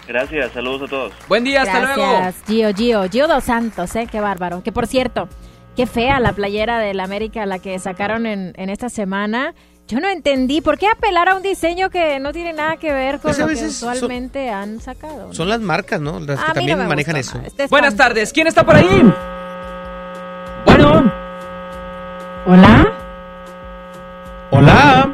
[0.09, 1.13] Gracias, saludos a todos.
[1.29, 2.03] Buen día, hasta luego.
[2.19, 4.09] Gracias, Gio, Gio, Gio Dos Santos, ¿eh?
[4.11, 4.65] Qué bárbaro.
[4.65, 5.29] Que por cierto,
[5.77, 9.55] qué fea la playera del América, la que sacaron en, en esta semana.
[9.87, 13.21] Yo no entendí por qué apelar a un diseño que no tiene nada que ver
[13.21, 15.33] con lo que son- usualmente han sacado.
[15.33, 16.19] Son las marcas, ¿no?
[16.19, 17.39] Las que también no manejan eso.
[17.47, 19.13] Este Buenas tardes, ¿quién está por ahí?
[20.67, 21.13] Bueno.
[22.47, 22.93] Hola.
[24.51, 25.14] Hola.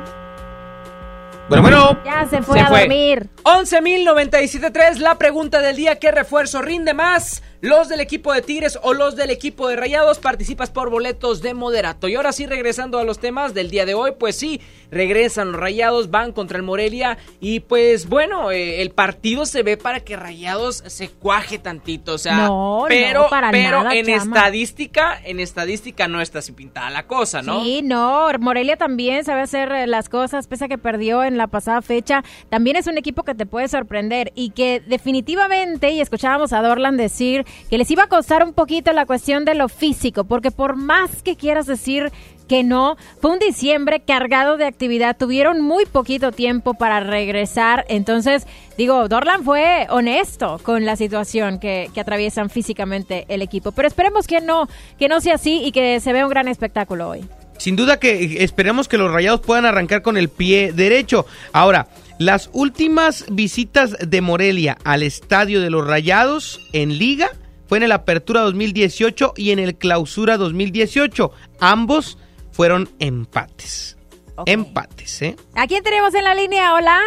[1.51, 2.01] Bueno, bueno.
[2.05, 2.81] Ya se fue Se a fue.
[2.83, 3.29] dormir.
[3.43, 7.43] 11.097.3, la pregunta del día, ¿qué refuerzo rinde más?
[7.63, 10.19] ¿Los del equipo de Tigres o los del equipo de Rayados?
[10.19, 12.09] Participas por boletos de moderato.
[12.09, 15.61] Y ahora sí, regresando a los temas del día de hoy, pues sí, regresan los
[15.61, 20.17] Rayados, van contra el Morelia y pues bueno, eh, el partido se ve para que
[20.17, 24.37] Rayados se cuaje tantito, o sea, No, pero, no, para pero nada, en chama.
[24.37, 27.63] estadística, en estadística no está así pintada la cosa, ¿no?
[27.63, 31.47] Sí, no, Morelia también sabe hacer eh, las cosas, pese a que perdió en la
[31.47, 32.25] pasada fecha.
[32.49, 36.97] También es un equipo que te puede sorprender y que definitivamente, y escuchábamos a Dorlan
[36.97, 40.77] decir que les iba a costar un poquito la cuestión de lo físico, porque por
[40.77, 42.13] más que quieras decir
[42.51, 48.45] que no, fue un diciembre cargado de actividad, tuvieron muy poquito tiempo para regresar, entonces
[48.77, 54.41] digo, Dorlan fue honesto con la situación que, atraviesan físicamente el equipo, pero esperemos que
[54.41, 57.25] no, que no sea así y que se vea un gran espectáculo hoy.
[57.57, 61.27] Sin duda que esperemos que los Rayados puedan arrancar con el pie derecho.
[61.53, 61.89] Ahora,
[62.19, 67.31] las últimas visitas de Morelia al estadio de los Rayados en Liga
[67.71, 71.31] fue en el Apertura 2018 y en el Clausura 2018.
[71.61, 72.19] Ambos
[72.51, 73.97] fueron empates.
[74.45, 75.37] Empates, ¿eh?
[75.55, 76.75] ¿A quién tenemos en la línea?
[76.75, 76.99] Hola.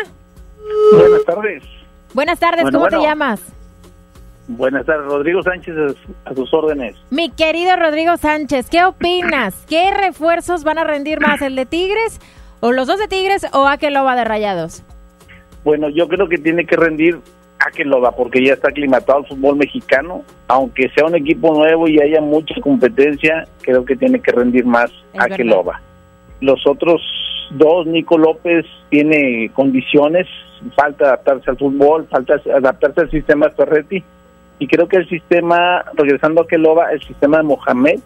[0.93, 1.63] Buenas tardes.
[2.13, 3.41] Buenas tardes, Bueno, ¿cómo te llamas?
[4.47, 5.73] Buenas tardes, Rodrigo Sánchez
[6.23, 6.95] a sus- órdenes.
[7.09, 9.65] Mi querido Rodrigo Sánchez, ¿qué opinas?
[9.67, 12.21] ¿Qué refuerzos van a rendir más, el de Tigres
[12.61, 14.83] o los dos de Tigres o Akeloba de Rayados?
[15.65, 17.19] Bueno, yo creo que tiene que rendir
[17.65, 20.23] a que lo da porque ya está aclimatado al fútbol mexicano.
[20.47, 24.91] Aunque sea un equipo nuevo y haya mucha competencia, creo que tiene que rendir más
[25.13, 25.81] Es a que lo va.
[26.41, 27.01] Los otros
[27.51, 30.27] dos, Nico López tiene condiciones,
[30.75, 34.03] falta adaptarse al fútbol, falta adaptarse al sistema Ferretti.
[34.59, 37.99] Y creo que el sistema, regresando a Keloba, el sistema de Mohamed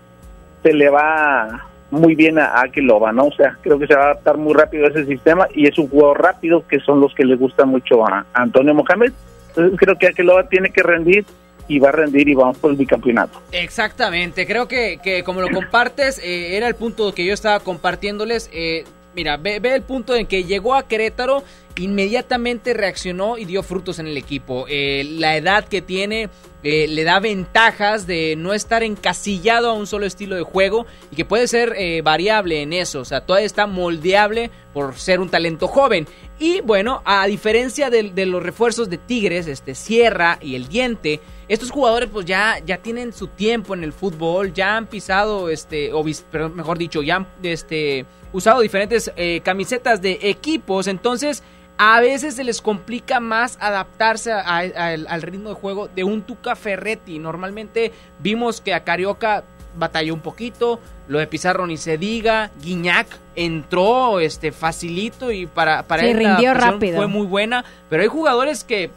[0.64, 3.28] se le va muy bien a Akeloba, ¿no?
[3.28, 5.78] O sea, creo que se va a adaptar muy rápido a ese sistema y es
[5.78, 9.14] un jugador rápido que son los que le gustan mucho a Antonio Mohamed.
[9.54, 11.26] Creo que Akeloba tiene que rendir
[11.68, 13.42] y va a rendir y vamos por el bicampeonato.
[13.52, 18.50] Exactamente, creo que, que como lo compartes, eh, era el punto que yo estaba compartiéndoles.
[18.54, 18.86] eh,
[19.16, 21.44] mira, ve, ve el punto en que llegó a Querétaro,
[21.78, 24.66] inmediatamente reaccionó y dio frutos en el equipo.
[24.68, 26.30] Eh, la edad que tiene
[26.64, 31.16] eh, le da ventajas de no estar encasillado a un solo estilo de juego y
[31.16, 33.02] que puede ser eh, variable en eso.
[33.02, 36.08] O sea, todavía está moldeable por ser un talento joven.
[36.40, 41.72] Y bueno, a diferencia de, los refuerzos de Tigres, este Sierra y el Diente, estos
[41.72, 46.04] jugadores pues ya, ya tienen su tiempo en el fútbol, ya han pisado, este, o
[46.04, 49.12] mejor dicho, ya han este, usado diferentes
[49.44, 51.42] camisetas de equipos, entonces
[51.78, 56.04] a veces se les complica más adaptarse a- a- al, al ritmo de juego de
[56.04, 57.20] un Tuca Ferretti.
[57.20, 59.44] Normalmente vimos que a Carioca
[59.78, 65.84] batalló un poquito, lo de Pizarro ni se diga, Guiñac entró este facilito y para,
[65.84, 66.98] para Sí, él la rindió rápido.
[66.98, 68.90] fue muy buena, pero hay jugadores que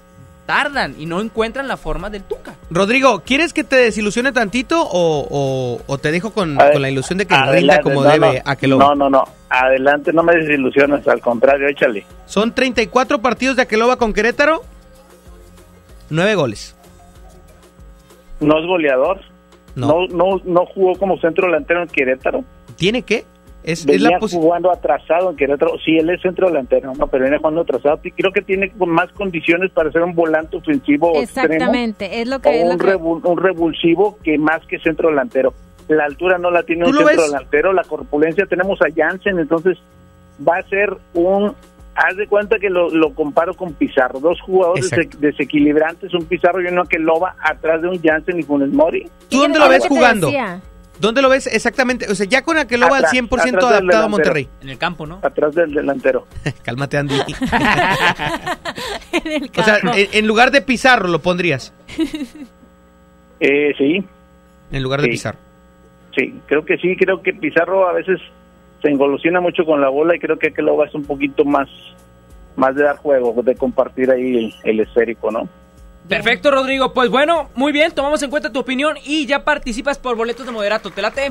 [0.47, 2.55] tardan y no encuentran la forma del Tuca.
[2.71, 6.83] Rodrigo, ¿quieres que te desilusione tantito o, o- o te dejo con, A ver, con
[6.83, 9.25] la ilusión de que rinda como no, debe no, a que lo No, no, no.
[9.51, 12.07] Adelante, no me desilusiones, al contrario, échale.
[12.27, 14.63] Son 34 partidos de Aqueloba con Querétaro,
[16.09, 16.77] 9 goles.
[18.41, 19.21] No es goleador.
[19.75, 20.07] No.
[20.07, 22.45] No, no, no jugó como centro delantero en Querétaro.
[22.77, 23.25] ¿Tiene qué?
[23.63, 25.73] Es, es Venía la jugando atrasado en Querétaro.
[25.85, 28.01] Sí, él es centro delantero, no, pero viene jugando atrasado.
[28.03, 32.37] Y creo que tiene más condiciones para ser un volante ofensivo extremo Exactamente, es lo
[32.37, 32.79] o que, es lo un,
[33.23, 35.53] que- un revulsivo que más que centro delantero.
[35.95, 37.31] La altura no la tiene ¿Tú un centro ves?
[37.33, 39.79] delantero, la corpulencia tenemos a Jansen, entonces
[40.47, 41.55] va a ser un...
[41.95, 44.89] Haz de cuenta que lo, lo comparo con Pizarro, dos jugadores
[45.19, 49.07] desequilibrantes, un Pizarro y uno que loba atrás de un Jansen y Funes Mori.
[49.29, 50.31] ¿Tú dónde lo ves jugando?
[51.01, 52.07] ¿Dónde lo ves exactamente?
[52.11, 54.09] O sea, ya con Aqueloba al Atrás, 100% atrás del adaptado a.
[54.09, 54.49] Monterrey.
[54.61, 55.19] En el campo, ¿no?
[55.23, 56.27] Atrás del delantero.
[56.63, 57.15] Cálmate, Andy.
[59.13, 59.97] en el o sea, campo.
[59.97, 61.73] en, en lugar de Pizarro lo pondrías.
[63.41, 64.05] Eh, sí,
[64.71, 65.11] En lugar de Sí.
[65.13, 65.39] Pizarro.
[66.21, 68.21] Sí, creo que sí, creo que Pizarro a veces
[68.83, 71.69] se engolosina mucho con la bola y creo que Aqueloba es un poquito más
[72.57, 75.49] más de dar juego, de compartir ahí el, el esférico, ¿no?
[76.09, 76.93] Perfecto, Rodrigo.
[76.93, 80.53] Pues bueno, muy bien, tomamos en cuenta tu opinión y ya participas por boletos de
[80.53, 80.91] moderato.
[80.91, 81.29] ¿Te late?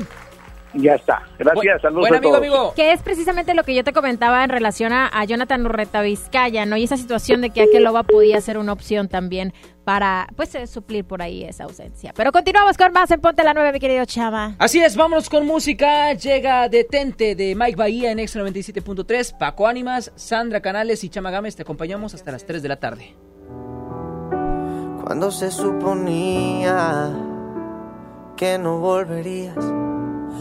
[0.74, 1.22] Ya está.
[1.38, 2.38] Gracias, saludos Buen a amigo, todos.
[2.46, 2.72] amigo.
[2.76, 6.64] Que es precisamente lo que yo te comentaba en relación a, a Jonathan Urreta Vizcaya,
[6.66, 6.76] ¿no?
[6.76, 9.52] Y esa situación de que Akeloba podía ser una opción también
[9.84, 12.12] para, pues, eh, suplir por ahí esa ausencia.
[12.14, 14.54] Pero continuamos con más en Ponte la 9, mi querido Chava.
[14.58, 16.12] Así es, vámonos con música.
[16.12, 19.36] Llega Detente de Mike Bahía en Extra 97.3.
[19.38, 23.16] Paco Ánimas, Sandra Canales y Chama Gámez te acompañamos hasta las 3 de la tarde.
[25.04, 27.10] Cuando se suponía
[28.36, 29.56] que no volverías,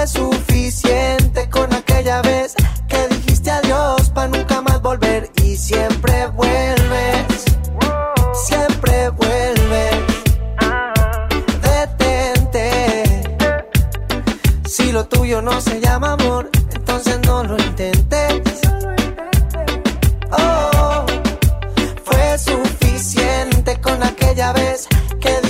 [0.00, 2.54] Fue suficiente con aquella vez
[2.88, 7.44] que dijiste adiós para nunca más volver y siempre vuelves.
[8.32, 9.96] Siempre vuelves.
[11.60, 13.22] Detente.
[14.64, 18.62] Si lo tuyo no se llama amor, entonces no lo intentes.
[20.32, 21.04] Oh,
[22.04, 24.88] fue suficiente con aquella vez
[25.20, 25.49] que dijiste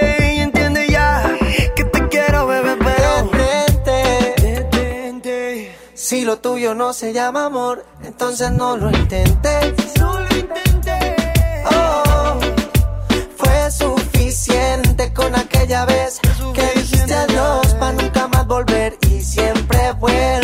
[6.31, 9.73] lo tuyo no se llama amor, entonces no lo intentes.
[11.65, 12.39] Oh,
[13.35, 16.21] fue suficiente con aquella vez
[16.53, 20.40] que dijiste adiós para nunca más volver y siempre vuelves.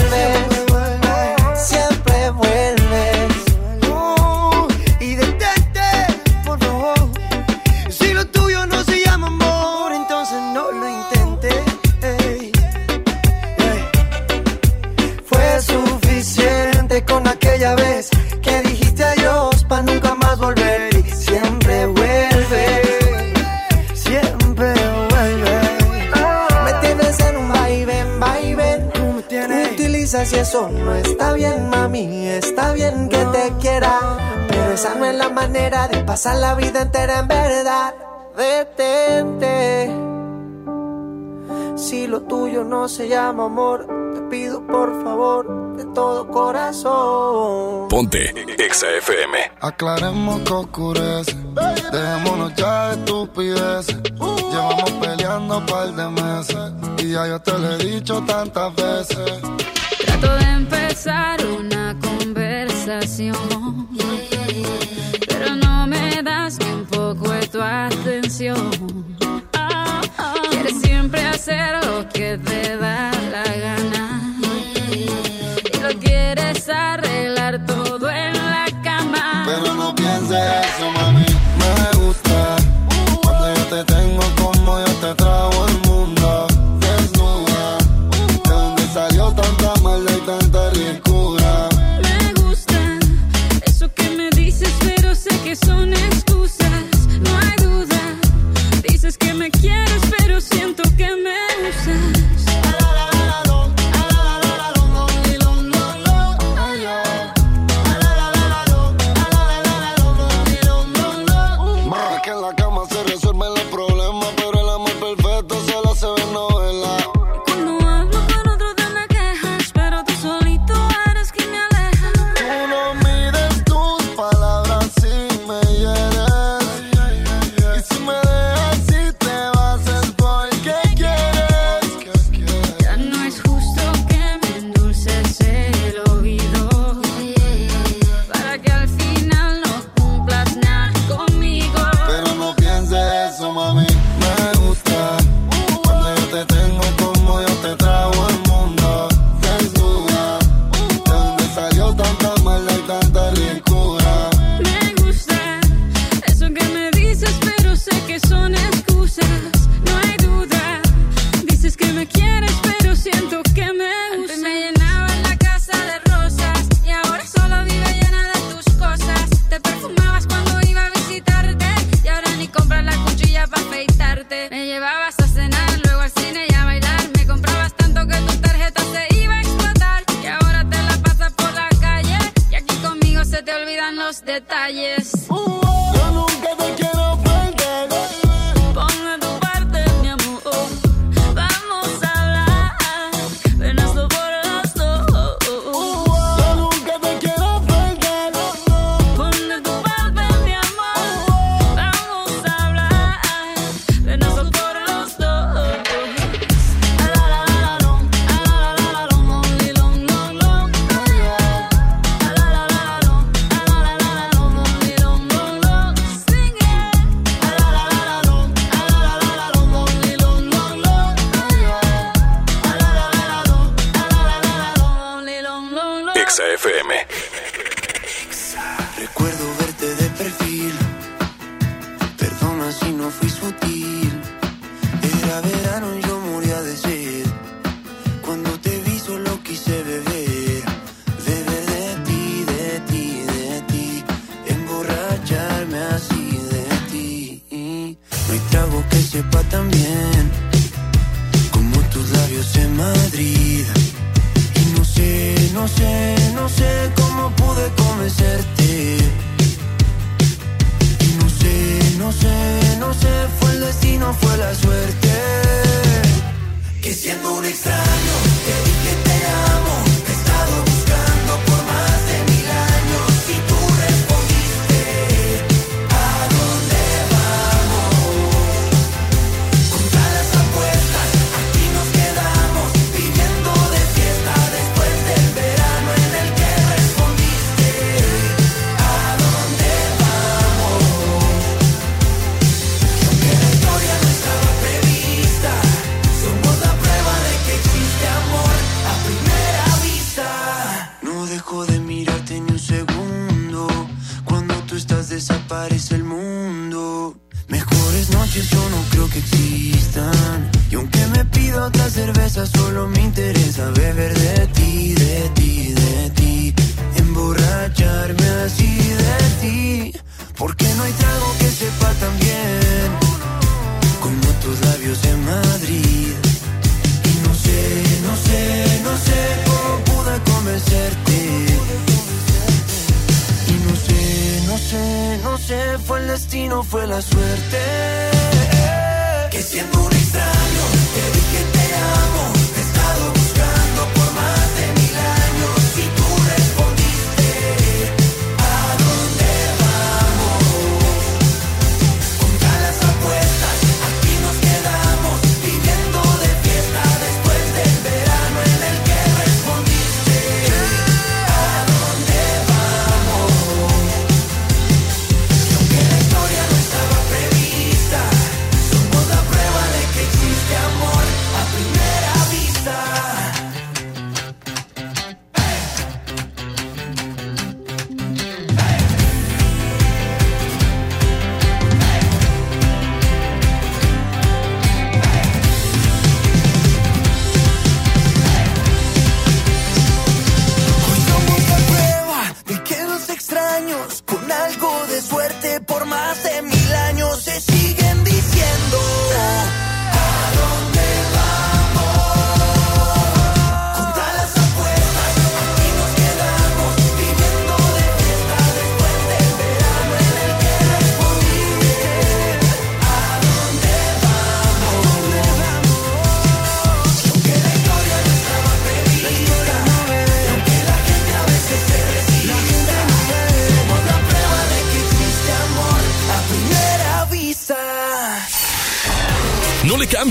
[30.37, 32.27] que eso no está bien, mami.
[32.27, 36.83] Está bien que te quiera, pero esa no es la manera de pasar la vida
[36.83, 37.95] entera en verdad.
[38.37, 39.91] Detente.
[41.75, 47.87] Si lo tuyo no se llama amor, te pido por favor de todo corazón.
[47.87, 48.31] Ponte
[48.63, 49.53] Exa FM.
[49.59, 51.35] Aclaremos que oscurece.
[51.91, 53.97] Dejémonos ya de estupideces.
[54.19, 54.37] Uh.
[54.51, 56.73] Llevamos peleando un par de meses.
[56.99, 59.41] Y ya yo te lo he dicho tantas veces
[60.21, 63.35] de empezar una conversación,
[65.27, 68.71] pero no me das ni un poco de tu atención.
[69.53, 70.33] Ah, ah.
[70.49, 73.76] Quieres siempre hacer lo que te da la gana.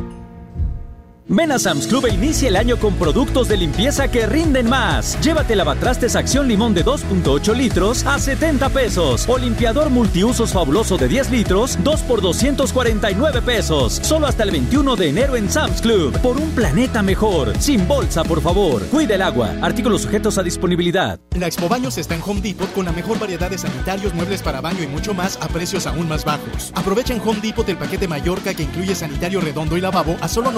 [1.33, 5.17] Ven a Sam's Club e inicia el año con productos de limpieza que rinden más.
[5.21, 9.29] Llévate lavatrastes Acción Limón de 2.8 litros a 70 pesos.
[9.29, 14.01] O limpiador multiusos fabuloso de 10 litros, 2 por 249 pesos.
[14.03, 16.19] Solo hasta el 21 de enero en Sam's Club.
[16.19, 17.57] Por un planeta mejor.
[17.59, 18.85] Sin bolsa, por favor.
[18.87, 19.55] Cuida el agua.
[19.61, 21.17] Artículos sujetos a disponibilidad.
[21.39, 24.59] La Expo Baños está en Home Depot con la mejor variedad de sanitarios, muebles para
[24.59, 26.73] baño y mucho más a precios aún más bajos.
[26.75, 30.51] Aprovecha en Home Depot el paquete Mallorca que incluye sanitario redondo y lavabo a solo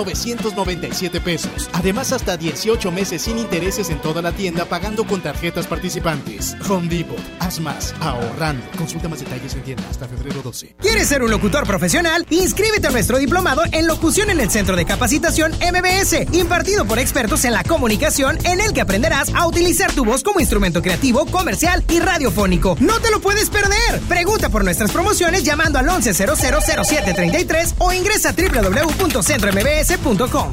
[0.64, 1.70] 997 pesos.
[1.74, 6.56] Además, hasta 18 meses sin intereses en toda la tienda pagando con tarjetas participantes.
[6.70, 7.20] Home Depot.
[7.40, 8.66] Haz más ahorrando.
[8.78, 10.76] Consulta más detalles en tienda hasta febrero 12.
[10.80, 12.26] ¿Quieres ser un locutor profesional?
[12.30, 17.44] Inscríbete a nuestro diplomado en locución en el Centro de Capacitación MBS, impartido por expertos
[17.46, 21.84] en la comunicación, en el que aprenderás a utilizar tu voz como instrumento creativo, comercial
[21.90, 22.78] y radiofónico.
[22.80, 24.00] ¡No te lo puedes perder!
[24.08, 30.53] Pregunta por nuestras promociones llamando al 11000733 o ingresa a www.centrombs.com.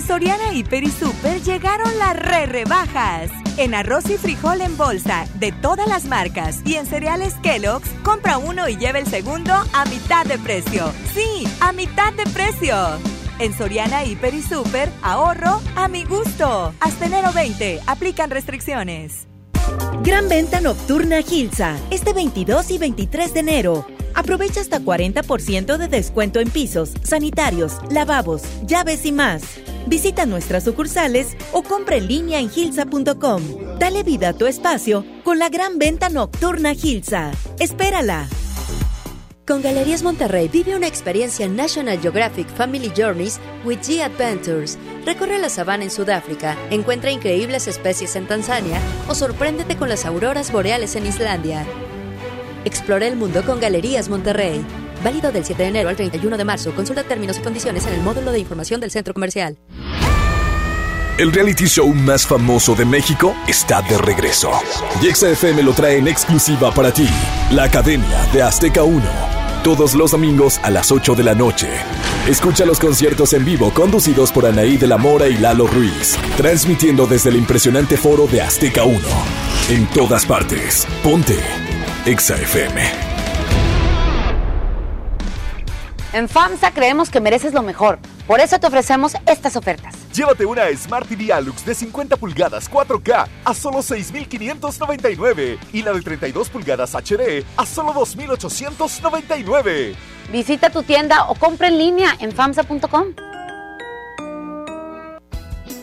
[0.00, 3.30] En Soriana Hiper y Super llegaron las re rebajas.
[3.58, 8.38] En arroz y frijol en bolsa de todas las marcas y en cereales Kellogg's, compra
[8.38, 10.90] uno y lleva el segundo a mitad de precio.
[11.12, 12.74] Sí, a mitad de precio.
[13.40, 16.72] En Soriana Hiper y Super, ahorro a mi gusto.
[16.80, 19.26] Hasta enero 20, aplican restricciones.
[20.02, 23.86] Gran venta nocturna Gilsa, este 22 y 23 de enero.
[24.14, 29.42] Aprovecha hasta 40% de descuento en pisos, sanitarios, lavabos, llaves y más.
[29.86, 33.42] Visita nuestras sucursales o compra en línea en gilsa.com.
[33.78, 37.32] Dale vida a tu espacio con la gran venta nocturna Gilsa.
[37.58, 38.28] Espérala.
[39.50, 44.78] Con Galerías Monterrey vive una experiencia en National Geographic Family Journeys with G Adventures.
[45.04, 50.52] Recorre la sabana en Sudáfrica, encuentra increíbles especies en Tanzania o sorpréndete con las auroras
[50.52, 51.66] boreales en Islandia.
[52.64, 54.64] Explora el mundo con Galerías Monterrey.
[55.02, 56.72] Válido del 7 de enero al 31 de marzo.
[56.74, 59.56] Consulta términos y condiciones en el módulo de información del centro comercial.
[61.18, 64.50] El reality show más famoso de México está de regreso.
[65.02, 67.08] Y XFM lo trae en exclusiva para ti.
[67.50, 69.02] La Academia de Azteca 1.
[69.62, 71.68] todos los domingos a las 8 de la noche.
[72.26, 77.06] Escucha los conciertos en vivo conducidos por Anaí de la Mora y Lalo Ruiz, transmitiendo
[77.06, 78.98] desde el impresionante foro de Azteca 1.
[79.68, 81.38] En todas partes, ponte
[82.06, 82.80] Exa FM.
[86.14, 87.98] En FAMSA creemos que mereces lo mejor.
[88.26, 89.94] Por eso te ofrecemos estas ofertas.
[90.14, 96.00] Llévate una Smart TV Alux de 50 pulgadas 4K a solo 6.599 y la de
[96.00, 99.94] 32 pulgadas HD a solo 2.899.
[100.32, 103.08] Visita tu tienda o compra en línea en FAMSA.com.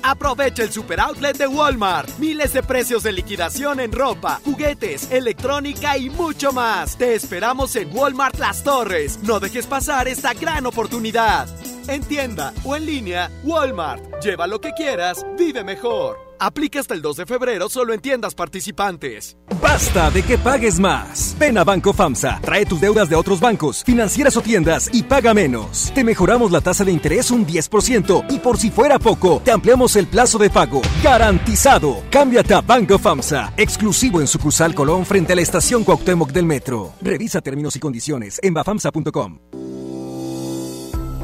[0.04, 2.10] Aprovecha el super outlet de Walmart.
[2.20, 6.98] Miles de precios de liquidación en ropa, juguetes, electrónica y mucho más.
[6.98, 9.20] Te esperamos en Walmart Las Torres.
[9.24, 11.48] No dejes pasar esta gran oportunidad.
[11.88, 14.22] En tienda o en línea, Walmart.
[14.22, 16.27] Lleva lo que quieras, vive mejor.
[16.40, 19.38] Aplica hasta el 2 de febrero solo en tiendas participantes.
[19.62, 21.36] Basta de que pagues más.
[21.40, 25.34] Ven a Banco FAMSA, trae tus deudas de otros bancos, financieras o tiendas y paga
[25.34, 25.92] menos.
[25.94, 29.96] Te mejoramos la tasa de interés un 10% y por si fuera poco, te ampliamos
[29.96, 30.82] el plazo de pago.
[31.04, 32.04] Garantizado.
[32.12, 36.94] Cámbiate a Banco FAMSA, exclusivo en sucursal Colón frente a la estación Cuauhtémoc del Metro.
[37.02, 39.40] Revisa términos y condiciones en bafamsa.com.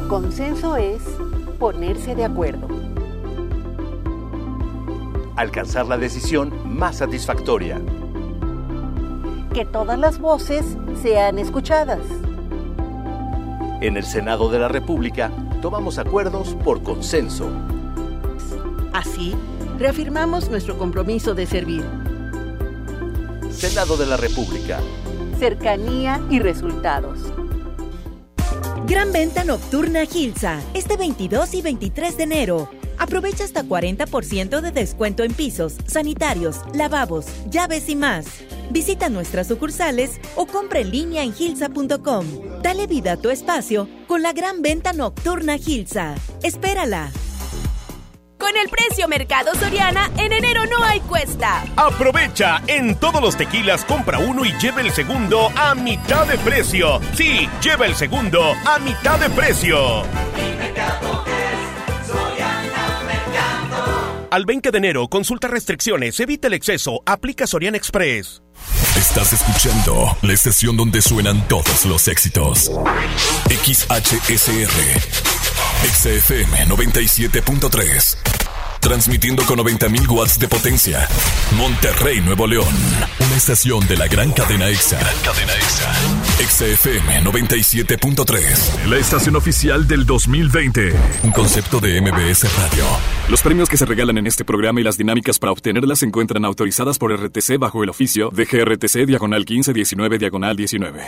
[0.07, 1.01] Consenso es
[1.59, 2.92] ponerse de acuerdo.
[5.35, 7.81] Alcanzar la decisión más satisfactoria.
[9.51, 12.01] Que todas las voces sean escuchadas.
[13.81, 17.49] En el Senado de la República tomamos acuerdos por consenso.
[18.93, 19.35] Así,
[19.79, 21.83] reafirmamos nuestro compromiso de servir.
[23.49, 24.79] Senado de la República.
[25.39, 27.19] Cercanía y resultados.
[28.85, 32.82] Gran venta nocturna Gilsa, este 22 y 23 de enero.
[32.97, 38.25] Aprovecha hasta 40% de descuento en pisos, sanitarios, lavabos, llaves y más.
[38.69, 42.25] Visita nuestras sucursales o compra en línea en gilsa.com.
[42.61, 46.15] Dale vida a tu espacio con la gran venta nocturna Gilsa.
[46.41, 47.11] Espérala.
[48.43, 51.63] Con el precio Mercado Soriana, en enero no hay cuesta.
[51.77, 56.99] Aprovecha, en todos los tequilas compra uno y lleva el segundo a mitad de precio.
[57.13, 60.03] Sí, lleva el segundo a mitad de precio.
[64.33, 68.41] Al 20 de enero, consulta restricciones, evita el exceso, aplica Soriana Express.
[68.97, 72.71] Estás escuchando la estación donde suenan todos los éxitos.
[73.63, 74.71] XHSR.
[75.85, 78.42] XFM 97.3.
[78.83, 81.07] Transmitiendo con 90.000 watts de potencia.
[81.55, 82.67] Monterrey, Nuevo León.
[83.17, 84.99] Una estación de la gran cadena EXA.
[85.23, 85.93] cadena EXA.
[86.45, 88.85] XFM 97.3.
[88.89, 90.93] La estación oficial del 2020.
[91.23, 92.83] Un concepto de MBS Radio.
[93.29, 96.43] Los premios que se regalan en este programa y las dinámicas para obtenerlas se encuentran
[96.43, 101.05] autorizadas por RTC bajo el oficio de GRTC Diagonal 1519 Diagonal 19.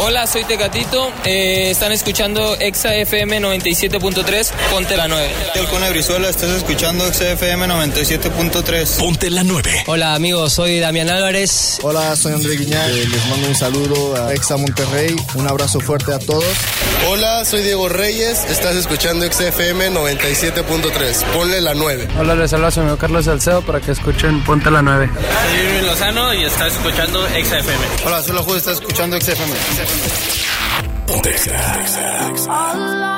[0.00, 1.12] Hola, soy Tecatito.
[1.24, 4.50] Eh, están escuchando Exa FM 97.3.
[4.70, 5.30] Ponte la 9.
[5.70, 8.98] Con Brizuela, estás escuchando XFM 97.3.
[8.98, 9.84] Ponte la 9.
[9.86, 10.52] Hola, amigos.
[10.52, 11.78] Soy Damián Álvarez.
[11.82, 12.90] Hola, soy André Guiñar.
[12.90, 15.14] Eh, les mando un saludo a Exa Monterrey.
[15.34, 16.44] Un abrazo fuerte a todos.
[17.08, 18.44] Hola, soy Diego Reyes.
[18.48, 21.24] Estás escuchando XFM 97.3.
[21.34, 22.08] Ponle la 9.
[22.18, 25.10] Hola, les habla su amigo Carlos Salcedo para que escuchen Ponte la 9.
[25.14, 28.04] Soy Irving Lozano y estás escuchando XFM.
[28.06, 28.58] Hola, soy la Jude.
[28.58, 29.52] Estás escuchando XFM.
[29.52, 29.77] Ponte
[31.28, 32.48] Exa.
[32.48, 33.17] All along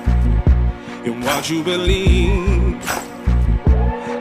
[1.05, 2.79] in what you believe?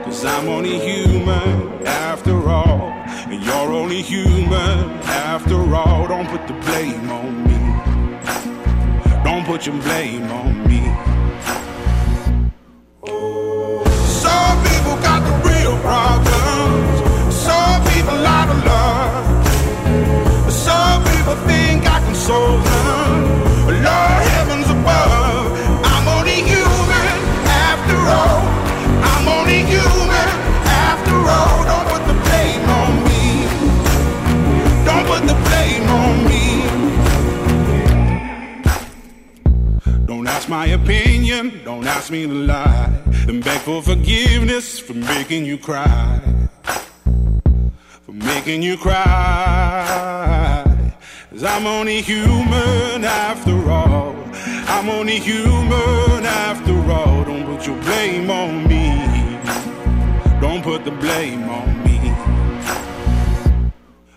[0.04, 2.90] Cause I'm only human after all.
[3.30, 6.08] And you're only human after all.
[6.08, 7.58] Don't put the blame on me.
[9.24, 10.80] Don't put your blame on me.
[14.24, 17.34] Some people got the real problems.
[17.34, 20.52] Some people out of love.
[20.52, 22.99] Some people think I can solve them.
[40.40, 42.90] Ask my opinion, don't ask me to lie.
[43.26, 46.18] Then beg for forgiveness for making you cry.
[48.06, 50.64] For making you cry.
[51.30, 54.16] Cause I'm only human after all.
[54.66, 57.22] I'm only human after all.
[57.24, 58.96] Don't put your blame on me.
[60.40, 62.00] Don't put the blame on me.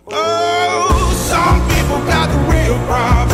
[0.06, 3.33] Oh, some people got the real problems.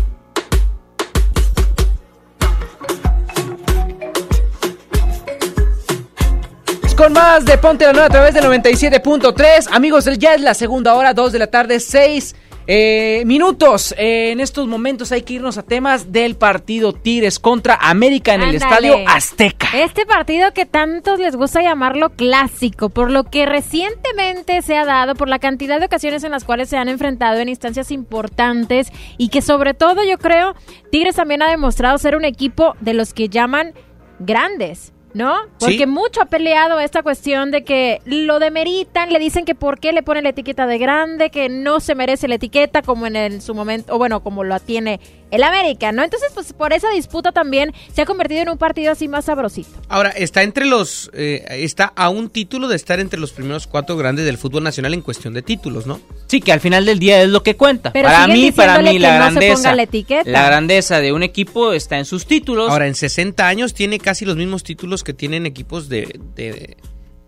[7.01, 9.69] Con más de Ponte la Nueva a través del 97.3.
[9.71, 12.35] Amigos, ya es la segunda hora, 2 de la tarde, 6
[12.67, 13.95] eh, minutos.
[13.97, 18.43] Eh, en estos momentos hay que irnos a temas del partido Tigres contra América en
[18.43, 18.53] el.
[18.53, 19.69] Estadio Azteca.
[19.73, 25.15] Este partido que tantos les gusta llamarlo clásico, por lo que recientemente se ha dado,
[25.15, 29.29] por la cantidad de ocasiones en las cuales se han enfrentado en instancias importantes y
[29.29, 30.53] que sobre todo yo creo
[30.91, 33.73] Tigres también ha demostrado ser un equipo de los que llaman
[34.19, 34.93] grandes.
[35.13, 35.35] ¿No?
[35.59, 35.85] Porque Sí.
[35.85, 40.03] mucho ha peleado esta cuestión de que lo demeritan, le dicen que por qué le
[40.03, 43.53] ponen la etiqueta de grande, que no se merece la etiqueta como en el- su
[43.53, 44.99] momento, o bueno, como lo tiene
[45.31, 46.03] el América, ¿no?
[46.03, 49.69] Entonces, pues por esa disputa también se ha convertido en un partido así más sabrosito.
[49.89, 51.09] Ahora, está entre los.
[51.13, 54.93] eh, está a un título de estar entre los primeros cuatro grandes del fútbol nacional
[54.93, 55.99] en cuestión de títulos, ¿no?
[56.27, 57.91] Sí, que al final del día es lo que cuenta.
[57.91, 59.53] Pero para mí, para mí, la no se grandeza.
[59.55, 60.45] ponga la etiqueta.
[60.47, 62.69] grandeza de un equipo está en sus títulos.
[62.69, 66.77] Ahora, en 60 años tiene casi los mismos títulos que tienen equipos de, de,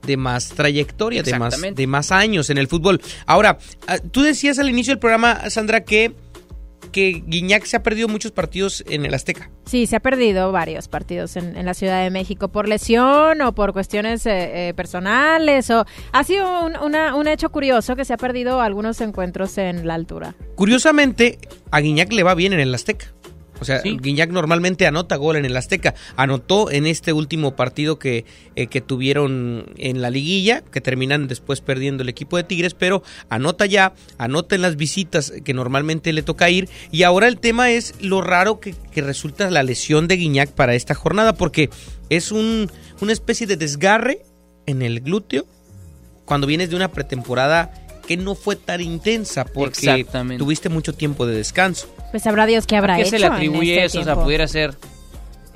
[0.06, 3.02] de más trayectoria, de más, de más años en el fútbol.
[3.26, 6.14] Ahora, ah, tú decías al inicio del programa, Sandra, que,
[6.92, 9.50] que Guiñac se ha perdido muchos partidos en el Azteca.
[9.66, 13.56] Sí, se ha perdido varios partidos en, en la Ciudad de México por lesión o
[13.56, 18.14] por cuestiones eh, eh, personales o ha sido un, una- un hecho curioso que se
[18.14, 20.36] ha perdido algunos encuentros en la altura.
[20.56, 21.40] Curiosamente,
[21.72, 23.08] a Guiñac le va bien en el Azteca.
[23.64, 25.96] O sea, Guiñac normalmente anota gol en el Azteca.
[26.18, 31.62] Anotó en este último partido que, eh, que tuvieron en la liguilla, que terminan después
[31.62, 36.24] perdiendo el equipo de Tigres, pero anota ya, anota en las visitas que normalmente le
[36.24, 36.68] toca ir.
[36.92, 40.76] Y ahora el tema es lo raro que, que resulta la lesión de Guiñac para
[40.76, 41.70] esta jornada, porque
[42.10, 44.24] es un, una especie de desgarre
[44.66, 45.46] en el glúteo
[46.26, 50.38] cuando vienes de una pretemporada que no fue tan intensa porque Exactamente.
[50.44, 51.88] tuviste mucho tiempo de descanso.
[52.12, 53.12] Pues sabrá Dios qué habrá ¿A qué hecho.
[53.12, 54.00] se le atribuye este eso?
[54.02, 54.76] O sea, pudiera ser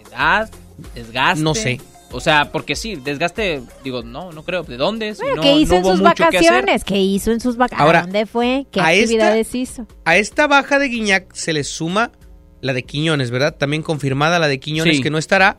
[0.10, 0.50] edad,
[0.96, 1.44] desgaste.
[1.44, 1.80] No sé.
[2.12, 4.64] O sea, porque sí, desgaste, digo, no, no creo.
[4.64, 5.14] ¿De dónde?
[5.14, 6.84] Si Bueno, no- ¿qué hizo no en sus que vacaciones?
[6.86, 7.86] ¿Qué hizo en sus vacaciones?
[7.86, 8.66] Ahora, ¿A dónde fue?
[8.72, 9.88] ¿Qué a esta- actividades hizo?
[10.06, 12.12] A esta baja de Guiñac se le suma
[12.62, 13.56] la de Quiñones, ¿verdad?
[13.58, 15.04] También confirmada la de Quiñones Sí.
[15.04, 15.58] que no estará.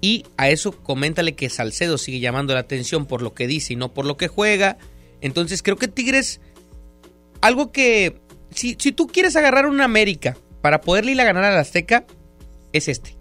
[0.00, 3.76] Y a eso coméntale que Salcedo sigue llamando la atención por lo que dice y
[3.76, 4.78] no por lo que juega.
[5.24, 6.40] Entonces creo que Tigres,
[7.40, 8.20] algo que,
[8.50, 12.04] si, si tú quieres agarrar una América para poderle ir a ganar al Azteca,
[12.72, 13.16] es este.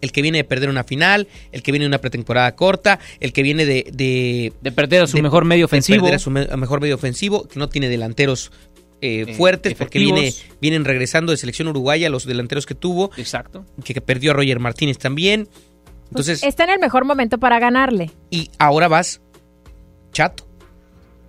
[0.00, 3.32] El que viene de perder una final, el que viene de una pretemporada corta, el
[3.32, 3.86] que viene de...
[3.92, 6.02] De, De perder a su mejor medio de ofensivo.
[6.02, 8.50] perder a su me- a mejor medio ofensivo, que no tiene delanteros
[9.00, 13.10] eh, Eh, fuertes, porque viene, vienen regresando de selección uruguaya los delanteros que tuvo.
[13.16, 13.64] Exacto.
[13.84, 15.48] Que, que perdió a Roger Martínez también.
[16.10, 18.10] Entonces, Está en el mejor momento para ganarle.
[18.30, 19.20] y ahora vas
[20.12, 20.46] chato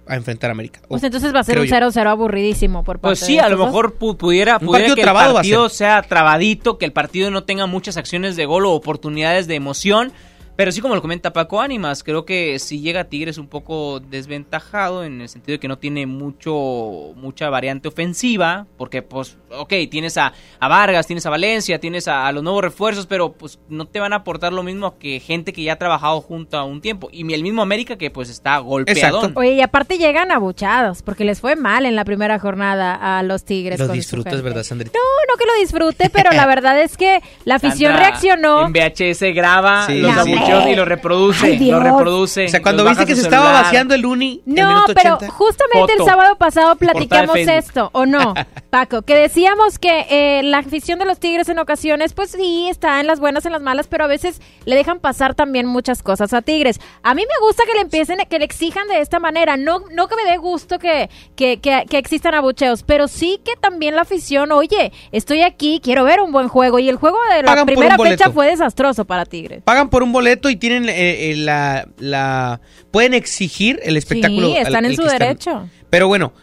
[0.07, 0.81] a enfrentar a América.
[0.87, 1.75] Pues O- entonces va a ser un yo.
[1.75, 5.07] 0-0 aburridísimo por parte Pues sí, de a lo mejor pu- pudiera, pudiera que el
[5.13, 9.55] partido sea trabadito, que el partido no tenga muchas acciones de gol o oportunidades de
[9.55, 10.11] emoción.
[10.55, 15.03] Pero sí, como lo comenta Paco Ánimas, creo que si llega Tigres un poco desventajado
[15.03, 20.17] en el sentido de que no tiene mucho mucha variante ofensiva, porque pues, ok, tienes
[20.17, 23.85] a, a Vargas, tienes a Valencia, tienes a, a los nuevos refuerzos, pero pues no
[23.85, 26.81] te van a aportar lo mismo que gente que ya ha trabajado junto a un
[26.81, 27.09] tiempo.
[27.11, 29.31] Y el mismo América que pues está golpeado.
[29.35, 33.43] Oye, y aparte llegan abuchados, porque les fue mal en la primera jornada a los
[33.43, 33.79] Tigres.
[33.79, 34.41] Lo disfrutas.
[34.41, 34.97] ¿verdad, Sandrita?
[34.97, 38.67] No, no que lo disfrute, pero la verdad es que la afición Sandra reaccionó.
[38.67, 40.35] En VHS graba Sí, los sí,
[40.69, 41.45] y los reproduce.
[41.45, 41.81] Ay, Dios.
[41.81, 42.45] Los reproduce.
[42.45, 45.33] O sea, cuando viste que se estaba vaciando el uni No, pero 80.
[45.33, 48.33] justamente el sábado pasado platicamos esto, ¿o no,
[48.69, 49.01] Paco?
[49.03, 53.07] Que decíamos que eh, la afición de los Tigres en ocasiones, pues sí, está en
[53.07, 56.41] las buenas, en las malas, pero a veces le dejan pasar también muchas cosas a
[56.41, 56.79] Tigres.
[57.03, 60.07] A mí me gusta que le empiecen, que le exijan de esta manera, no, no
[60.07, 64.01] que me dé gusto que, que, que, que existan abucheos, pero sí que también la
[64.03, 67.65] afición, oye, estoy aquí, quiero ver un buen juego, y el juego de la Pagan
[67.65, 69.63] primera fecha fue desastroso para Tigres.
[69.63, 72.61] Pagan por un boleto y tienen eh, eh, la, la...
[72.91, 74.47] Pueden exigir el espectáculo.
[74.47, 75.19] Sí, al- están en su están.
[75.19, 75.69] derecho.
[75.89, 76.33] Pero bueno,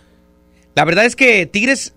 [0.75, 1.95] la verdad es que Tigres,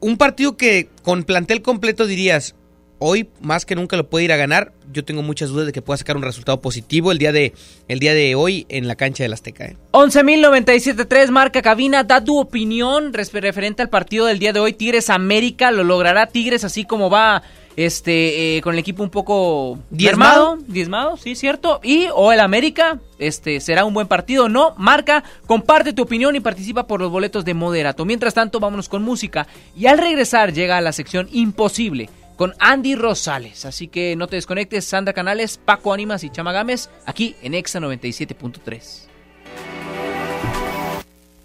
[0.00, 2.54] un partido que con plantel completo dirías,
[2.98, 4.72] hoy más que nunca lo puede ir a ganar.
[4.92, 7.52] Yo tengo muchas dudas de que pueda sacar un resultado positivo el día de,
[7.88, 9.66] el día de hoy en la cancha del Azteca.
[9.66, 9.76] ¿eh?
[9.92, 14.72] 11.097.3 marca cabina, da tu opinión referente al partido del día de hoy.
[14.72, 17.42] Tigres América, ¿lo logrará Tigres así como va
[17.76, 20.58] este eh, con el equipo un poco ¿Diezmado?
[20.66, 21.80] Diezmado, sí, cierto.
[21.82, 24.74] Y o el América, este será un buen partido o no.
[24.78, 28.04] Marca, comparte tu opinión y participa por los boletos de Moderato.
[28.04, 29.46] Mientras tanto, vámonos con música
[29.76, 33.64] y al regresar llega a la sección Imposible con Andy Rosales.
[33.64, 37.80] Así que no te desconectes, Sandra Canales, Paco Ánimas y Chama Gámez, aquí en Exa
[37.80, 39.06] 97.3.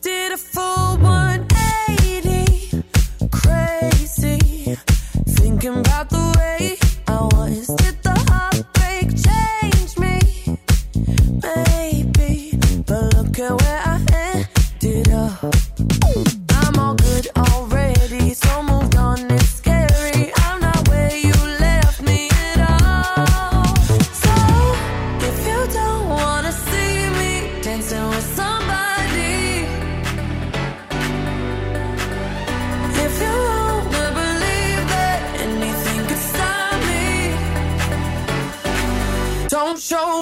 [0.02, 2.84] Did a full 180,
[3.30, 4.78] crazy.
[5.42, 6.78] Thinking about the way
[7.08, 7.61] I was.
[39.82, 40.21] Show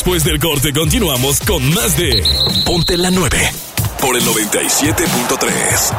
[0.00, 2.24] Después del corte continuamos con más de
[2.64, 3.36] Ponte la 9
[4.00, 5.94] por el 97.3.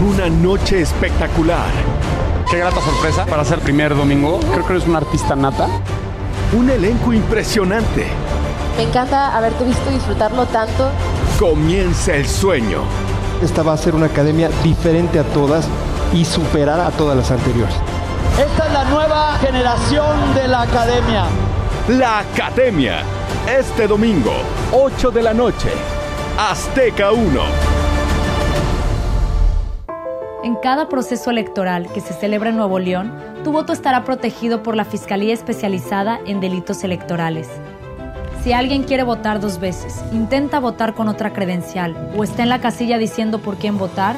[0.00, 1.68] Una noche espectacular.
[2.50, 4.40] Qué grata sorpresa para ser primer domingo.
[4.40, 5.68] Creo que eres un artista nata.
[6.56, 8.06] Un elenco impresionante.
[8.78, 10.90] Me encanta haberte visto disfrutarlo tanto.
[11.38, 12.80] Comienza el sueño.
[13.42, 15.68] Esta va a ser una academia diferente a todas
[16.14, 17.74] y superar a todas las anteriores.
[18.38, 21.24] Esta es la nueva generación de la academia.
[21.88, 23.02] La Academia.
[23.48, 24.30] Este domingo,
[24.72, 25.70] 8 de la noche.
[26.38, 27.40] Azteca 1.
[30.44, 33.12] En cada proceso electoral que se celebra en Nuevo León,
[33.42, 37.48] tu voto estará protegido por la Fiscalía Especializada en Delitos Electorales.
[38.44, 42.60] Si alguien quiere votar dos veces, intenta votar con otra credencial o está en la
[42.60, 44.14] casilla diciendo por quién votar,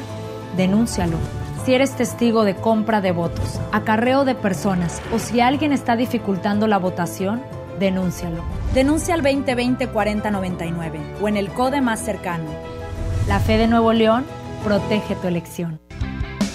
[0.57, 1.17] denúncialo.
[1.65, 6.65] Si eres testigo de compra de votos, acarreo de personas o si alguien está dificultando
[6.65, 7.43] la votación,
[7.79, 8.43] denúncialo.
[8.73, 12.49] Denuncia al 2020-4099 o en el CODE más cercano.
[13.27, 14.25] La fe de Nuevo León
[14.63, 15.79] protege tu elección.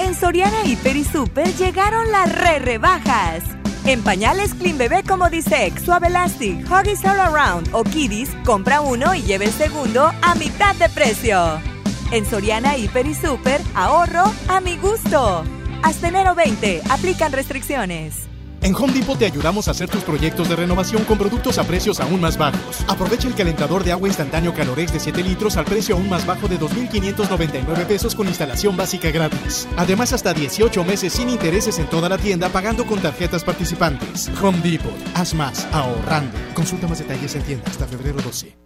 [0.01, 3.45] En Soriana Hiper y Super llegaron las re rebajas.
[3.85, 9.15] En pañales Clean Bebé como Disex, Suave Elastic, Huggies All Around o Kiddies, compra uno
[9.15, 11.61] y lleve el segundo a mitad de precio.
[12.13, 15.45] En Soriana Hiper y Super, ahorro a mi gusto.
[15.83, 18.29] Hasta enero 20, aplican restricciones.
[18.63, 22.01] En Home Depot te ayudamos a hacer tus proyectos de renovación con productos a precios
[22.01, 22.85] aún más bajos.
[22.89, 26.49] Aprovecha el calentador de agua instantáneo Calorex de 7 litros al precio aún más bajo
[26.49, 29.69] de 2.599 pesos con instalación básica gratis.
[29.77, 34.31] Además, hasta 18 meses sin intereses en toda la tienda pagando con tarjetas participantes.
[34.43, 34.93] Home Depot.
[35.15, 36.37] Haz más ahorrando.
[36.55, 38.66] Consulta más detalles en tienda hasta febrero 12.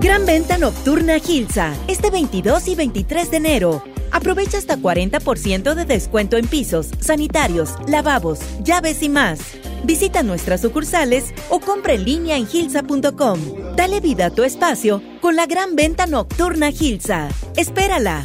[0.00, 3.82] Gran venta nocturna Gilsa, este 22 y 23 de enero.
[4.12, 9.40] Aprovecha hasta 40% de descuento en pisos, sanitarios, lavabos, llaves y más.
[9.84, 13.40] Visita nuestras sucursales o compra en línea en gilsa.com.
[13.76, 17.28] Dale vida a tu espacio con la gran venta nocturna Gilsa.
[17.56, 18.24] Espérala.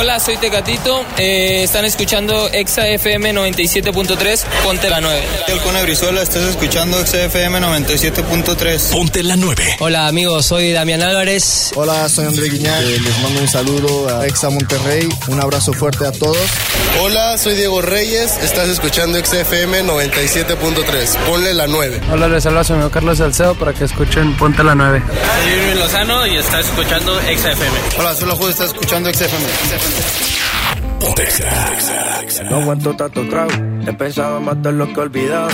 [0.00, 1.04] Hola, soy Tecatito.
[1.16, 4.44] Eh, están escuchando Exa FM 97.3.
[4.62, 5.22] Ponte la 9.
[5.48, 8.90] El Cone Brizuela, estás escuchando Exa FM 97.3.
[8.92, 9.76] Ponte la 9.
[9.80, 10.46] Hola, amigos.
[10.46, 11.72] Soy Damián Álvarez.
[11.74, 12.80] Hola, soy André Guiñac.
[12.82, 15.08] Eh, les mando un saludo a Exa Monterrey.
[15.28, 16.38] Un abrazo fuerte a todos.
[17.00, 18.38] Hola, soy Diego Reyes.
[18.42, 21.16] Estás escuchando XFM 97.3.
[21.26, 22.00] Ponle la 9.
[22.12, 25.02] Hola, les habla su amigo Carlos Salcedo para que escuchen Ponte la 9.
[25.08, 27.98] Soy Irving Lozano y estás escuchando XFM.
[27.98, 28.50] Hola, soy la Jude.
[28.50, 29.46] Estás escuchando XFM.
[31.18, 32.44] Exa.
[32.48, 33.50] No aguanto tanto trago.
[33.86, 35.48] He pensado matar lo que olvidado.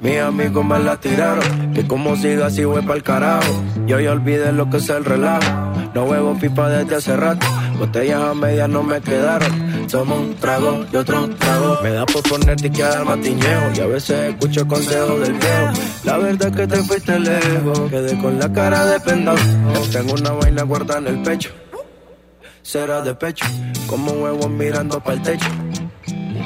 [0.00, 1.72] Mis amigos me la tiraron.
[1.74, 3.52] Que como siga así voy pa'l carajo.
[3.86, 5.50] Yo ya olvidé lo que es el relajo.
[5.94, 7.46] No huevo pipa desde hace rato.
[7.78, 9.88] Botellas a medias no me quedaron.
[9.88, 11.78] Tomo un trago y otro trago.
[11.82, 13.72] Me da por ponerte y quedar matiñeo.
[13.74, 15.72] Y a veces escucho consejos del viejo.
[16.04, 17.90] La verdad es que te fuiste lejos.
[17.90, 19.00] Quedé con la cara de.
[19.00, 21.50] Tengo una vaina guardada en el pecho.
[22.70, 23.44] Será de pecho.
[23.88, 25.48] Como huevos mirando para el techo.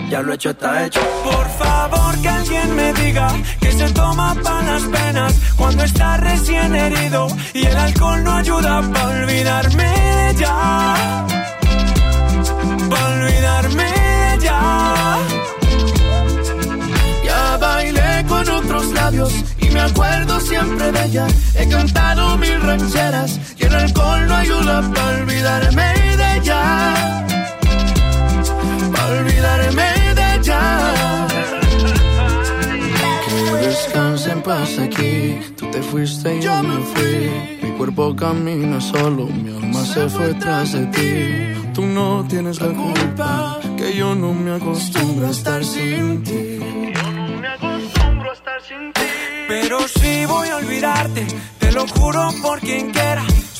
[0.08, 1.02] Ya lo hecho está hecho.
[1.22, 3.28] Por favor que alguien me diga
[3.60, 8.80] que se toma para las penas cuando está recién herido y el alcohol no ayuda
[8.90, 11.24] para olvidarme de ella.
[12.88, 13.84] Para olvidarme
[14.40, 14.50] de.
[17.26, 21.26] Ya bailé con otros labios y me acuerdo siempre de ella.
[21.54, 26.03] He cantado mil rancheras y el alcohol no ayuda para olvidarme
[26.44, 27.16] ella.
[28.92, 31.26] Para olvidarme de ella.
[33.26, 35.38] Que descanse en paz aquí.
[35.56, 37.30] Tú te fuiste y yo me fui.
[37.62, 41.72] Mi cuerpo camina solo, mi alma se fue tras de ti.
[41.72, 46.60] Tú no tienes la culpa, que yo no me acostumbro a estar sin ti.
[49.48, 51.26] Pero si voy a olvidarte,
[51.58, 53.24] te lo juro por quien quiera.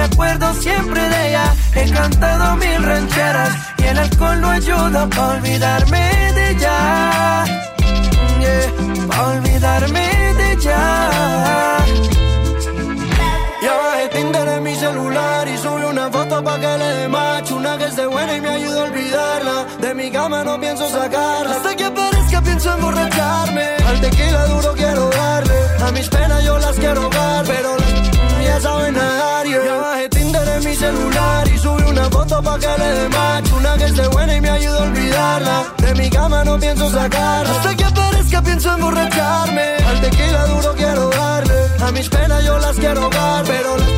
[0.00, 1.54] me acuerdo siempre de ella.
[1.74, 7.44] He cantado mil rancheras y el alcohol no ayuda para olvidarme de ella.
[8.40, 10.04] Yeah, olvidarme
[10.38, 10.80] de ella.
[13.62, 17.56] Ya bajé Tinder en mi celular y subí una foto pa' que le dé macho
[17.56, 21.56] Una que esté buena y me ayuda a olvidarla De mi cama no pienso sacarla
[21.56, 26.76] Hasta que aparezca pienso emborracharme Al tequila duro quiero darle A mis penas yo las
[26.76, 27.29] quiero dar
[32.20, 35.56] foto pa' que le dé macho Una que esté buena y me ayuda a olvidarla
[35.78, 41.10] De mi cama no pienso sacarla Hasta que aparezca pienso emborracharme Al tequila duro quiero
[41.10, 43.90] darle A mis penas yo las quiero dar Pero las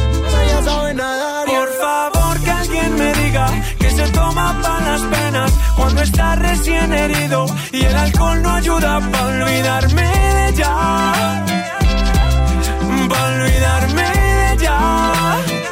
[0.51, 1.47] ya saben nadar.
[1.47, 3.47] Por favor que alguien me diga
[3.79, 9.01] que se toma para las penas cuando está recién herido y el alcohol no ayuda
[9.13, 10.73] para olvidarme de ella.
[13.09, 15.72] Para olvidarme de ella.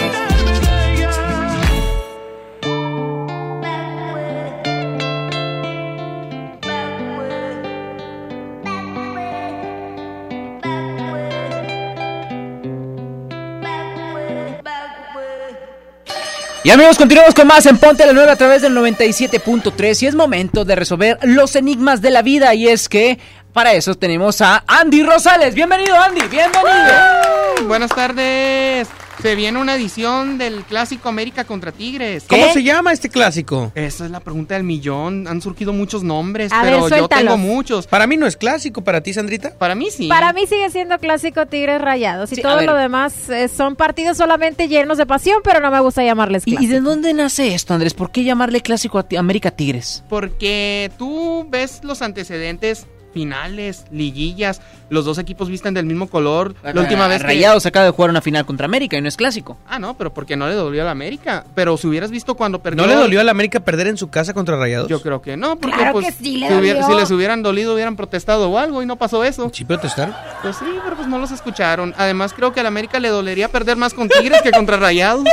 [16.63, 20.13] Y amigos, continuamos con más en Ponte la 9 a través del 97.3 y es
[20.13, 23.17] momento de resolver los enigmas de la vida y es que
[23.51, 25.55] para eso tenemos a Andy Rosales.
[25.55, 27.65] Bienvenido Andy, bienvenido.
[27.65, 28.87] Buenas tardes.
[29.21, 32.23] Se viene una edición del clásico América contra Tigres.
[32.27, 33.71] ¿Cómo se llama este clásico?
[33.75, 35.27] Esa es la pregunta del millón.
[35.27, 37.85] Han surgido muchos nombres, A ver, pero yo tengo muchos.
[37.85, 39.51] Para mí no es clásico, para ti, Sandrita.
[39.59, 40.07] Para mí sí.
[40.07, 44.17] Para mí sigue siendo clásico Tigres Rayados y Sí, todo lo demás eh, son partidos
[44.17, 46.73] solamente llenos de pasión, pero no me gusta llamarles ¿Y, y clásico.
[46.73, 47.93] de dónde nace esto, Andrés?
[47.93, 50.03] ¿Por qué llamarle clásico a América Tigres?
[50.09, 56.55] Porque tú ves los antecedentes finales, liguillas, los dos equipos visten del mismo color.
[56.63, 57.27] La última vez que...
[57.27, 59.57] Rayados acaba de jugar una final contra América y no es clásico.
[59.67, 61.45] Ah, no, pero porque no le dolió a la América.
[61.55, 62.83] Pero si hubieras visto cuando perdió...
[62.83, 64.87] ¿No le dolió a la América perder en su casa contra Rayados?
[64.89, 67.43] Yo creo que no, porque Claro pues, que sí le si, hubiera- si les hubieran
[67.43, 69.49] dolido hubieran protestado o algo y no pasó eso.
[69.53, 70.15] ¿Sí protestaron?
[70.41, 71.93] Pues sí, pero pues no los escucharon.
[71.97, 75.25] Además creo que a la América le dolería perder más con Tigres que contra Rayados.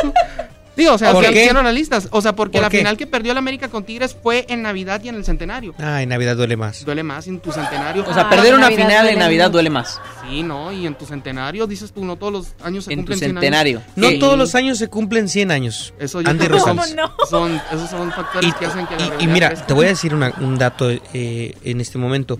[0.78, 1.44] Sí, o sea, ¿Por qué?
[1.44, 2.08] sean realistas.
[2.12, 2.78] O sea, porque ¿Por la qué?
[2.78, 5.74] final que perdió el América con Tigres fue en Navidad y en el Centenario.
[5.78, 6.84] Ah, en Navidad duele más.
[6.84, 8.04] Duele más en tu centenario.
[8.08, 10.00] O sea, perder una final en Navidad duele más.
[10.28, 13.12] Sí, no, y en tu centenario, dices tú, no todos los años se En tu
[13.12, 13.40] cumplen 100 años.
[13.42, 13.82] centenario.
[13.96, 15.92] No todos los años se cumplen 100 años.
[15.98, 16.94] Eso yo Andy creo que Rosales.
[17.28, 19.66] son, esos son factores que hacen que la Y, y mira, crezca.
[19.66, 22.38] te voy a decir una- un dato eh, en este momento.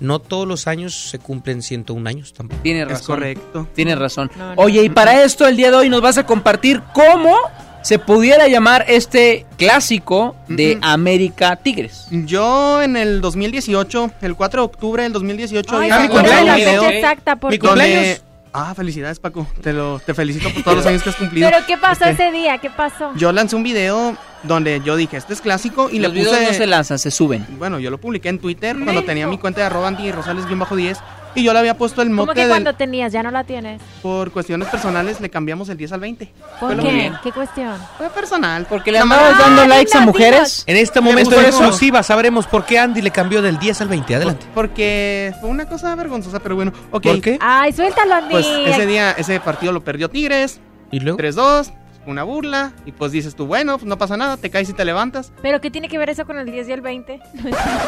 [0.00, 2.60] No todos los años se cumplen 101 años tampoco.
[2.62, 3.16] Tienes Es razón.
[3.16, 3.68] correcto.
[3.74, 4.30] Tienes razón.
[4.36, 4.62] No, no.
[4.62, 7.34] Oye, y para esto el día de hoy nos vas a compartir cómo
[7.82, 10.78] se pudiera llamar este clásico de.
[10.82, 12.06] América Tigres?
[12.10, 17.56] Yo en el 2018, el 4 de octubre del 2018, Ay, ah, exacta, porque...
[17.56, 18.22] Mi cumpleaños.
[18.52, 21.48] Ah, felicidades Paco, te, lo, te felicito por todos los años que has cumplido.
[21.50, 22.58] Pero ¿qué pasó este, ese día?
[22.58, 23.12] ¿Qué pasó?
[23.14, 26.46] Yo lancé un video donde yo dije, este es clásico y los le puse...
[26.46, 27.46] no se lanzan, se suben.
[27.58, 30.98] Bueno, yo lo publiqué en Twitter cuando tenía mi cuenta de arroba antirosales-10
[31.38, 33.12] y yo le había puesto el ¿Cómo mote que del- cuando tenías?
[33.12, 33.80] Ya no la tienes.
[34.02, 36.32] por cuestiones personales le cambiamos el 10 al 20.
[36.60, 37.12] ¿Por Fue qué?
[37.22, 37.76] ¿Qué cuestión?
[37.96, 38.66] Fue personal.
[38.68, 40.64] Porque le andabas más- dando Ah, likes a mujeres.
[40.66, 41.58] En este Me momento en eso.
[41.58, 44.14] exclusiva sabremos por qué Andy le cambió del 10 al 20.
[44.14, 44.46] Adelante.
[44.54, 46.72] Porque fue una cosa vergonzosa, pero bueno.
[46.90, 47.02] Ok.
[47.04, 47.38] ¿Por qué?
[47.40, 48.30] Ay, suéltalo, Andy.
[48.32, 50.60] Pues ese día, ese partido lo perdió Tigres.
[50.90, 51.18] ¿Y luego?
[51.18, 51.70] 3-2,
[52.10, 52.72] una burla.
[52.86, 55.32] Y pues dices tú, bueno, pues no pasa nada, te caes y te levantas.
[55.42, 57.20] ¿Pero qué tiene que ver eso con el 10 y el 20?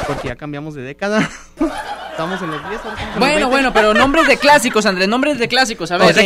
[0.06, 1.28] Porque ya cambiamos de década.
[2.10, 3.50] Estamos en los 10, ahora estamos en los Bueno, 20.
[3.50, 5.90] bueno, pero nombres de clásicos, Andrés, nombres de clásicos.
[5.90, 6.16] A ver, Ok,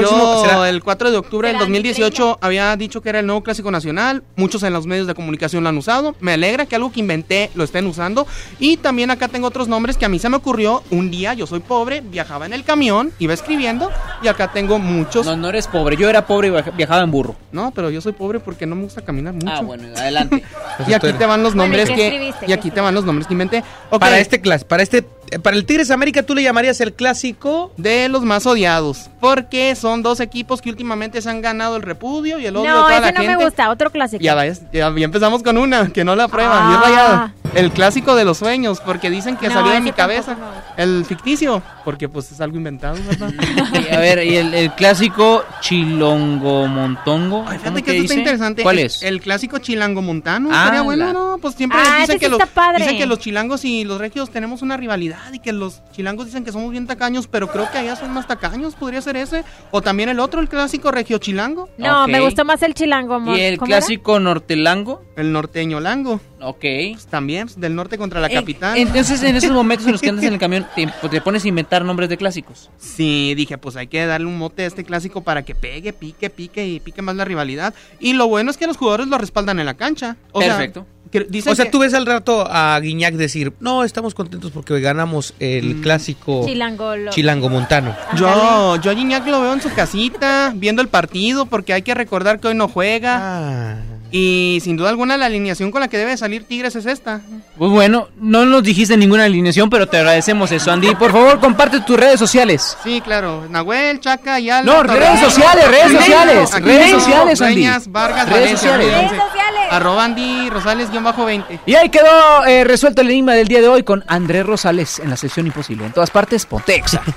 [0.00, 3.42] yo será- el 4 de octubre del ¿Será 2018 había dicho que era el nuevo
[3.42, 4.22] clásico nacional.
[4.36, 6.14] Muchos en los medios de comunicación lo han usado.
[6.20, 8.26] Me alegra que algo que inventé lo estén usando.
[8.60, 10.82] Y también acá tengo otros nombres que a mí se me ocurrió.
[10.90, 13.90] Un día yo soy pobre, viajaba en el camión, iba escribiendo.
[14.22, 15.26] Y acá tengo muchos.
[15.26, 15.98] No, no eres pobre.
[15.98, 17.36] Yo era pobre y viaja- viajaba en burro.
[17.50, 19.48] No, pero yo soy pobre porque no me gusta caminar mucho.
[19.50, 20.42] Ah, bueno, adelante.
[20.86, 22.28] Y aquí te van los Bueno, ¿y nombres qué que.
[22.44, 23.62] Y ¿Qué aquí te van los nombres que inventé.
[23.90, 26.94] Ok, Para este clas, para este, eh, para el Tigres América tú le llamarías el
[26.94, 27.72] clásico.
[27.76, 29.10] De los más odiados.
[29.20, 32.76] Porque son dos equipos que últimamente se han ganado el repudio y el odio de
[32.76, 33.36] No, toda ese la no gente.
[33.36, 33.70] me gusta.
[33.70, 34.22] Otro clásico.
[34.22, 36.70] Ya ya, ya empezamos con una, que no la prueba, Ah.
[36.70, 37.34] y es rayada.
[37.54, 40.36] El clásico de los sueños, porque dicen que No, salió de mi cabeza.
[40.76, 43.30] El ficticio, porque pues es algo inventado, ¿verdad?
[43.90, 47.44] Y, a ver, y el, el clásico Chilongo-Montongo.
[47.44, 48.62] Fíjate ¿cómo que que esto está interesante.
[48.62, 49.02] ¿Cuál el, es?
[49.02, 50.48] El clásico chilango montano.
[50.52, 51.38] Ah, Estaría bueno, la- ¿no?
[51.40, 52.38] Pues siempre Ah, dicen, que sí los,
[52.78, 56.52] dicen que chilangos y los regios tenemos una rivalidad y que los chilangos dicen que
[56.52, 59.44] somos bien tacaños, pero creo que allá son más tacaños, podría ser ese.
[59.70, 61.68] O también el otro, el clásico regio chilango.
[61.78, 63.20] No, me gustó más el chilango.
[63.34, 63.78] ¿Y el ¿Cómo era?
[63.78, 65.02] clásico nortelango?
[65.16, 66.20] El norteño lango.
[66.40, 66.60] Ok.
[66.92, 68.76] Pues también, pues, del norte contra la Eh, capital.
[68.78, 71.48] Entonces, en esos momentos en los que andas en el camión, te, te pones a
[71.48, 72.70] inventar nombres de clásicos.
[72.78, 76.30] Sí, dije, pues hay que darle un mote a este clásico para que pegue, pique,
[76.30, 77.74] pique y pique más la rivalidad.
[78.00, 80.16] Y lo bueno es que los jugadores lo respaldan en la cancha.
[80.32, 80.86] O sea, Perfecto.
[81.10, 84.50] que dicen O sea, que- tú ves al rato a Guiñac decir, no, estamos contentos
[84.50, 87.48] porque hoy ganamos el clásico Chilango.
[87.50, 87.94] montano.
[88.16, 91.94] Yo, yo a Gignac lo veo en su casita, viendo el partido, porque hay que
[91.94, 93.18] recordar que hoy no juega.
[93.20, 93.76] Ah.
[94.14, 97.22] Y sin duda alguna la alineación con la que debe salir Tigres es esta.
[97.56, 100.94] Pues bueno, no nos dijiste ninguna alineación, pero te agradecemos eso, Andy.
[100.96, 102.76] Por favor, comparte tus redes sociales.
[102.84, 103.46] Sí, claro.
[103.48, 104.70] Nahuel, Chaca, Ayala.
[104.70, 104.98] No, Torres.
[104.98, 107.68] redes sociales, redes sociales, Aquino, redes sociales, Andy.
[107.88, 108.86] Vargas, Redes Valencia, sociales.
[108.94, 109.62] Redes sociales.
[109.70, 111.60] Arroba Andy Rosales, guion bajo 20.
[111.64, 115.08] Y ahí quedó eh, resuelto el enigma del día de hoy con Andrés Rosales en
[115.08, 115.86] la sección Imposible.
[115.86, 117.02] En todas partes, Pontexa.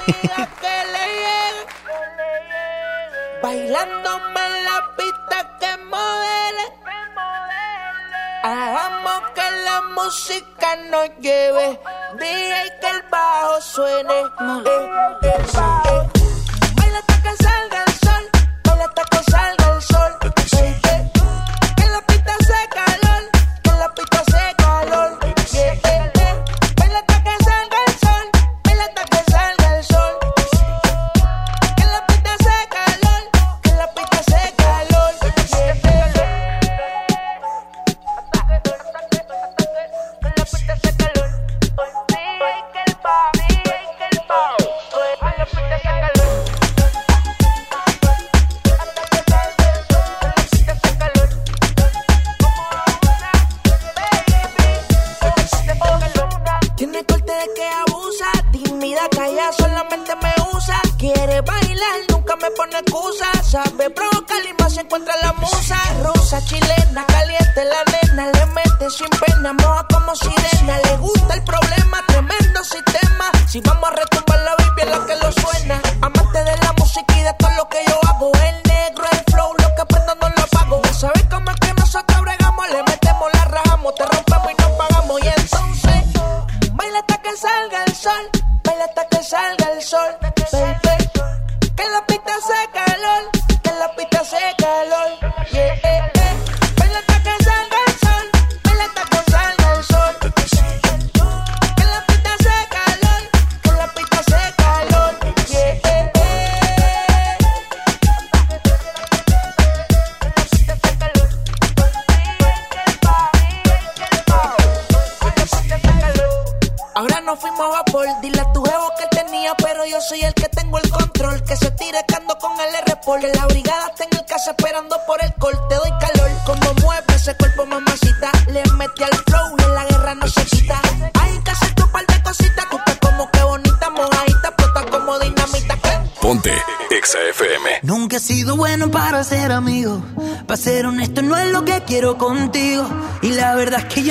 [3.43, 4.34] Bailándome
[9.95, 11.79] música nos lleve.
[12.19, 14.19] DJ que el bajo suene.
[14.21, 14.89] Eh,
[15.23, 16.04] eh, eh.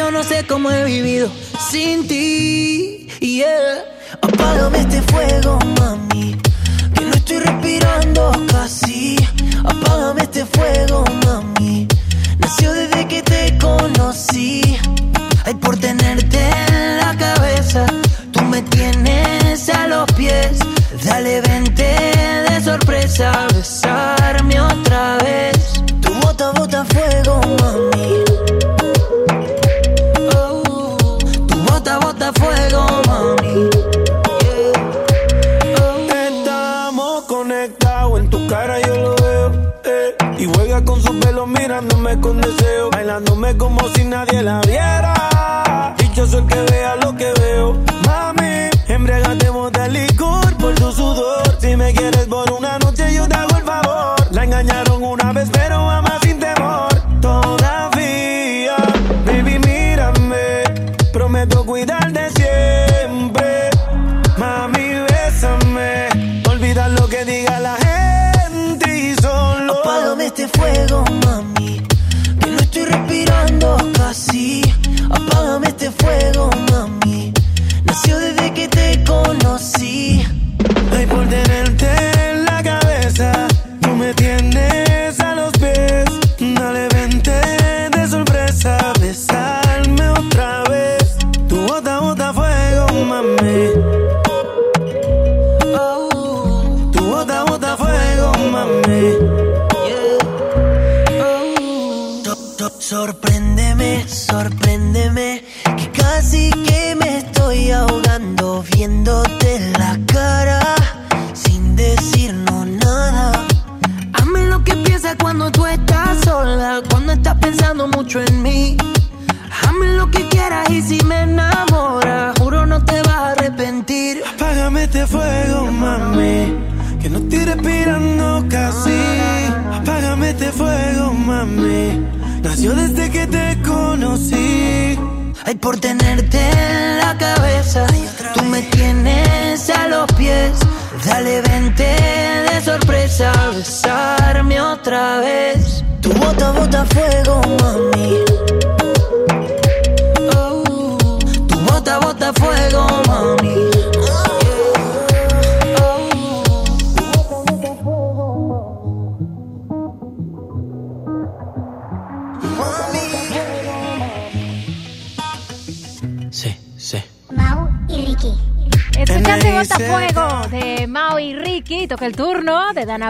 [0.05, 1.31] yo no sé cómo he vivido
[1.70, 2.23] sin ti.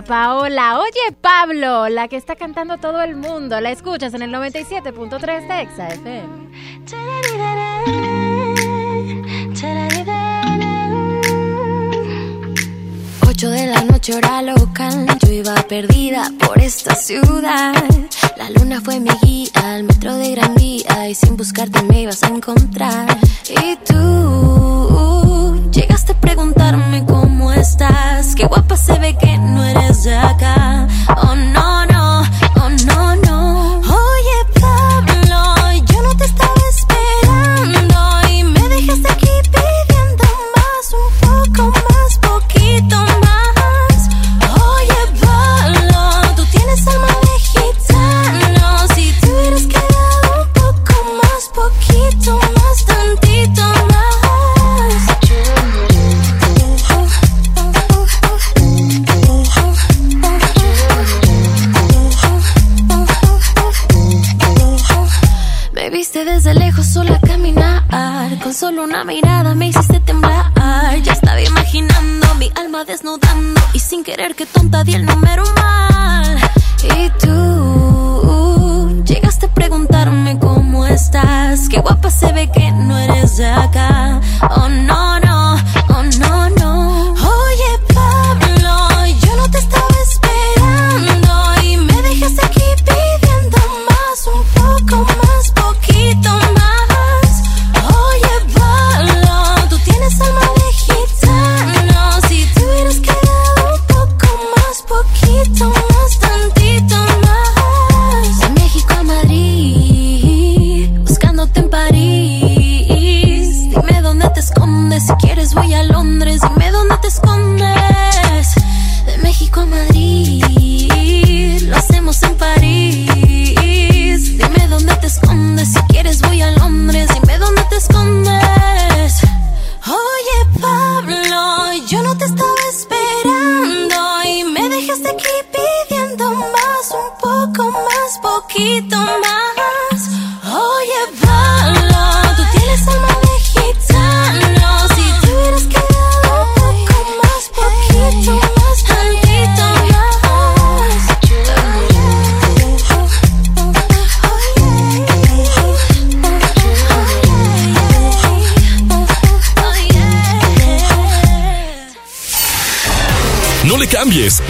[0.07, 0.79] Paola.
[0.79, 3.61] Oye, Pablo, la que está cantando todo el mundo.
[3.61, 6.45] La escuchas en el 97.3 de Exa FM.
[13.27, 15.07] Ocho de la noche, hora local.
[15.21, 17.75] Yo iba perdida por esta ciudad.
[18.37, 21.09] La luna fue mi guía al metro de Gran Vía.
[21.09, 23.19] Y sin buscarte me ibas a encontrar.
[23.49, 28.35] Y tú uh, llegaste a preguntarme cómo estás.
[28.35, 29.34] Qué guapa se ve que
[30.07, 30.54] I got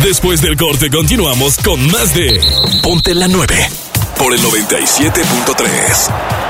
[0.05, 2.39] Después del corte continuamos con más de
[2.83, 3.55] Ponte la 9
[4.19, 6.45] por el 97.3.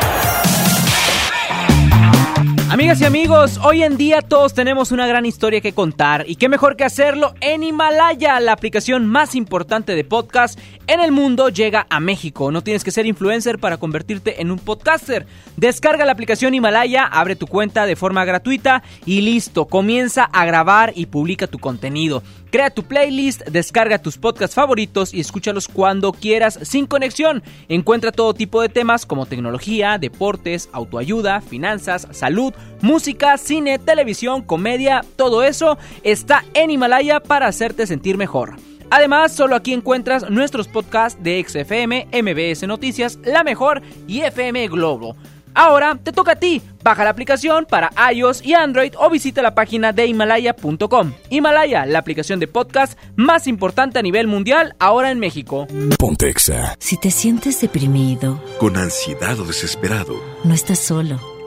[2.75, 6.49] Amigas y amigos, hoy en día todos tenemos una gran historia que contar y qué
[6.49, 11.87] mejor que hacerlo en Himalaya, la aplicación más importante de podcast en el mundo llega
[11.89, 12.51] a México.
[12.51, 15.27] No tienes que ser influencer para convertirte en un podcaster.
[15.57, 20.93] Descarga la aplicación Himalaya, abre tu cuenta de forma gratuita y listo, comienza a grabar
[20.95, 22.23] y publica tu contenido.
[22.51, 27.43] Crea tu playlist, descarga tus podcasts favoritos y escúchalos cuando quieras sin conexión.
[27.69, 35.05] Encuentra todo tipo de temas como tecnología, deportes, autoayuda, finanzas, salud, música, cine, televisión, comedia,
[35.17, 38.55] todo eso está en Himalaya para hacerte sentir mejor.
[38.95, 45.17] Además, solo aquí encuentras nuestros podcasts de XFM, MBS Noticias, La Mejor y FM Globo.
[45.53, 46.63] Ahora te toca a ti.
[46.85, 51.13] Baja la aplicación para iOS y Android o visita la página de Himalaya.com.
[51.29, 55.67] Himalaya, la aplicación de podcast más importante a nivel mundial ahora en México.
[55.99, 56.77] Pontexa.
[56.79, 60.15] Si te sientes deprimido, Con ansiedad o desesperado,
[60.45, 61.34] no estás solo.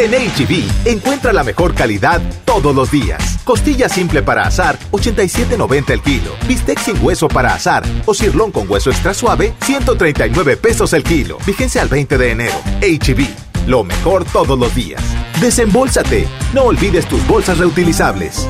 [0.00, 3.38] En HB, encuentra la mejor calidad todos los días.
[3.44, 6.30] Costilla simple para asar, 87.90 el kilo.
[6.48, 11.36] Bistec sin hueso para asar o cirlón con hueso extra suave, 139 pesos el kilo.
[11.44, 12.54] Vigencia al 20 de enero.
[12.80, 15.02] HB, lo mejor todos los días.
[15.38, 16.26] Desembolsate.
[16.54, 18.48] No olvides tus bolsas reutilizables.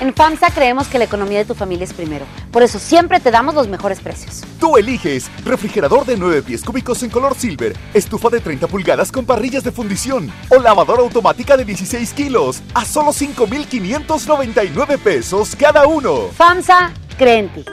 [0.00, 2.24] En FAMSA creemos que la economía de tu familia es primero.
[2.52, 4.44] Por eso siempre te damos los mejores precios.
[4.60, 9.26] Tú eliges refrigerador de 9 pies cúbicos en color silver, estufa de 30 pulgadas con
[9.26, 16.28] parrillas de fundición o lavadora automática de 16 kilos a solo 5,599 pesos cada uno.
[16.36, 17.64] FAMSA cree en ti.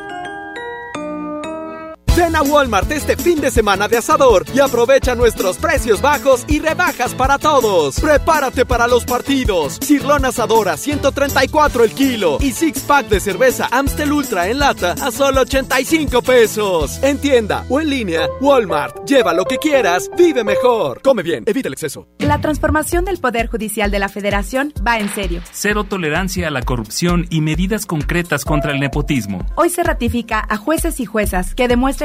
[2.15, 6.59] Ven a Walmart este fin de semana de asador y aprovecha nuestros precios bajos y
[6.59, 7.99] rebajas para todos.
[7.99, 9.77] Prepárate para los partidos.
[9.81, 15.11] Cirlón asadora 134 el kilo y six pack de cerveza Amstel Ultra en lata a
[15.11, 17.03] solo 85 pesos.
[17.03, 19.05] En tienda o en línea, Walmart.
[19.05, 21.01] Lleva lo que quieras, vive mejor.
[21.01, 22.07] Come bien, evita el exceso.
[22.19, 25.41] La transformación del Poder Judicial de la Federación va en serio.
[25.51, 29.45] Cero tolerancia a la corrupción y medidas concretas contra el nepotismo.
[29.55, 32.04] Hoy se ratifica a jueces y juezas que demuestren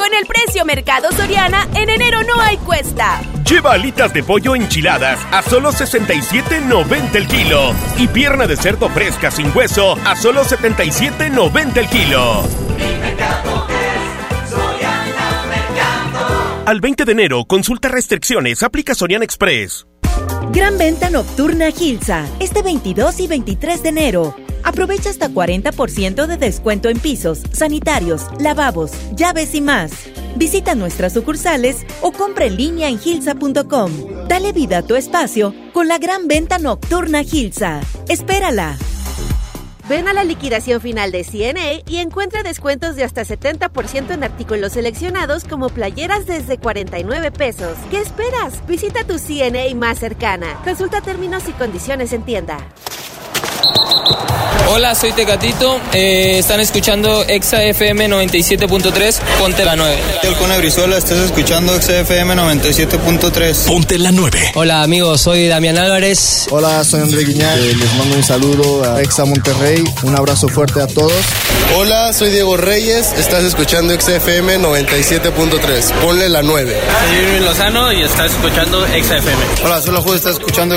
[0.00, 3.20] Con el precio Mercado Soriana, en enero no hay cuesta.
[3.44, 9.30] Lleva alitas de pollo enchiladas a solo 67.90 el kilo y pierna de cerdo fresca
[9.30, 12.42] sin hueso a solo 77.90 el kilo.
[16.64, 19.86] Al 20 de enero, consulta restricciones, aplica Soriana Express.
[20.50, 24.34] Gran venta nocturna Gilsa, este 22 y 23 de enero.
[24.64, 29.92] Aprovecha hasta 40% de descuento en pisos, sanitarios, lavabos, llaves y más.
[30.36, 33.90] Visita nuestras sucursales o compra en línea en gilsa.com.
[34.28, 37.80] Dale vida a tu espacio con la gran venta nocturna Gilsa.
[38.08, 38.76] Espérala.
[39.90, 44.74] Ven a la liquidación final de CNA y encuentra descuentos de hasta 70% en artículos
[44.74, 47.76] seleccionados como playeras desde 49 pesos.
[47.90, 48.64] ¿Qué esperas?
[48.68, 50.60] Visita tu CNA más cercana.
[50.62, 52.58] Consulta términos y condiciones en tienda.
[54.72, 55.80] Hola, soy Tecatito.
[55.92, 59.18] Eh, están escuchando Exa FM 97.3.
[59.40, 59.98] Ponte la 9.
[60.22, 63.66] Yo con Brizuela, estás escuchando XFM 97.3.
[63.66, 64.52] Ponte la 9.
[64.54, 66.46] Hola amigos, soy Damián Álvarez.
[66.50, 67.58] Hola, soy André Guiñar.
[67.58, 69.82] Eh, les mando un saludo a Exa Monterrey.
[70.04, 71.12] Un abrazo fuerte a todos.
[71.76, 73.12] Hola, soy Diego Reyes.
[73.18, 75.92] Estás escuchando XFM 97.3.
[76.00, 76.80] Ponle la 9.
[76.80, 79.64] Soy Irving Lozano y estás escuchando XFM.
[79.64, 80.18] Hola, soy la Juez.
[80.18, 80.76] Estás escuchando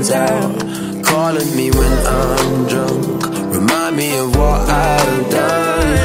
[0.00, 1.04] burns out.
[1.04, 5.98] Calling me when I'm drunk, remind me of what I've done.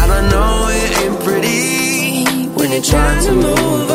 [0.00, 3.85] And I know it ain't pretty when you're trying to move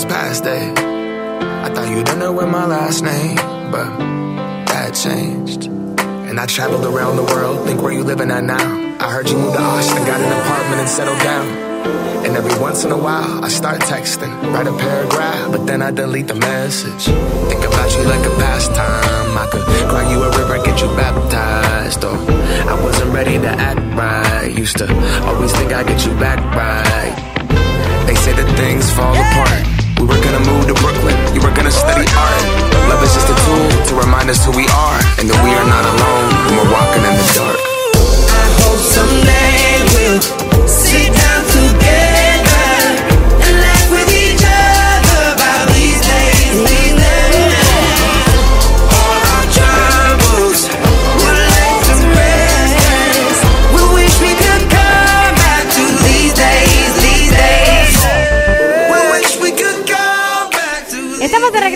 [0.00, 0.78] Those past days.
[0.78, 3.36] I thought you didn't know my last name,
[3.70, 3.84] but
[4.72, 5.66] that changed.
[5.66, 8.96] And I traveled around the world, think where you living at now.
[8.98, 11.46] I heard you moved to Austin, got an apartment and settled down.
[12.24, 15.90] And every once in a while, I start texting, write a paragraph, but then I
[15.90, 17.04] delete the message.
[17.50, 19.36] Think about you like a pastime.
[19.36, 22.04] I could cry you a river, get you baptized.
[22.04, 24.50] Or I wasn't ready to act right.
[24.56, 24.88] Used to
[25.26, 27.12] always think I'd get you back right.
[28.06, 29.79] They say that things fall apart.
[30.00, 32.42] We were gonna move to Brooklyn, you were gonna study art.
[32.88, 35.68] Love is just a tool to remind us who we are, and that we are
[35.68, 37.60] not alone when we're walking in the dark.
[38.32, 40.39] I hope someday we'll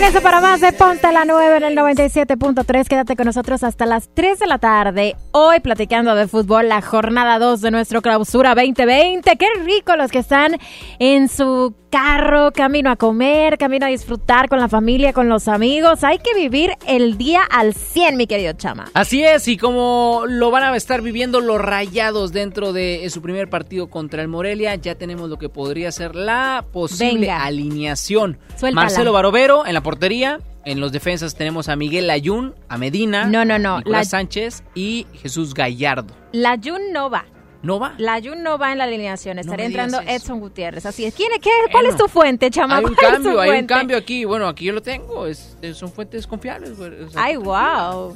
[0.04, 2.86] regreso para más de Ponte la 9 en el 97.3.
[2.86, 5.16] Quédate con nosotros hasta las 3 de la tarde.
[5.32, 9.34] Hoy platicando de fútbol, la jornada 2 de nuestro clausura 2020.
[9.36, 10.58] Qué rico los que están
[10.98, 16.02] en su carro, camino a comer, camino a disfrutar con la familia, con los amigos.
[16.02, 18.86] Hay que vivir el día al 100, mi querido Chama.
[18.94, 23.48] Así es, y como lo van a estar viviendo los rayados dentro de su primer
[23.48, 27.44] partido contra el Morelia, ya tenemos lo que podría ser la posible Venga.
[27.44, 28.38] alineación.
[28.58, 28.74] Suéltala.
[28.86, 30.40] Marcelo Barovero en la portería.
[30.64, 34.64] En los defensas tenemos a Miguel Ayun, a Medina, No, no, no, Nicolás la- Sánchez
[34.74, 36.12] y Jesús Gallardo.
[36.32, 37.26] La Jun no va.
[37.64, 37.94] ¿No va?
[37.98, 39.38] La Jun no va en la alineación.
[39.38, 40.10] Estaría digas entrando.
[40.12, 40.84] Edson Gutiérrez.
[40.86, 41.14] Así es.
[41.14, 42.76] ¿Quién, qué, ¿Cuál es tu fuente, Chama?
[42.76, 44.24] Hay un ¿Cuál es tu cambio, hay un cambio aquí.
[44.24, 45.26] Bueno, aquí yo lo tengo.
[45.26, 46.78] Es, son fuentes confiables.
[46.78, 48.14] O sea, Ay, wow.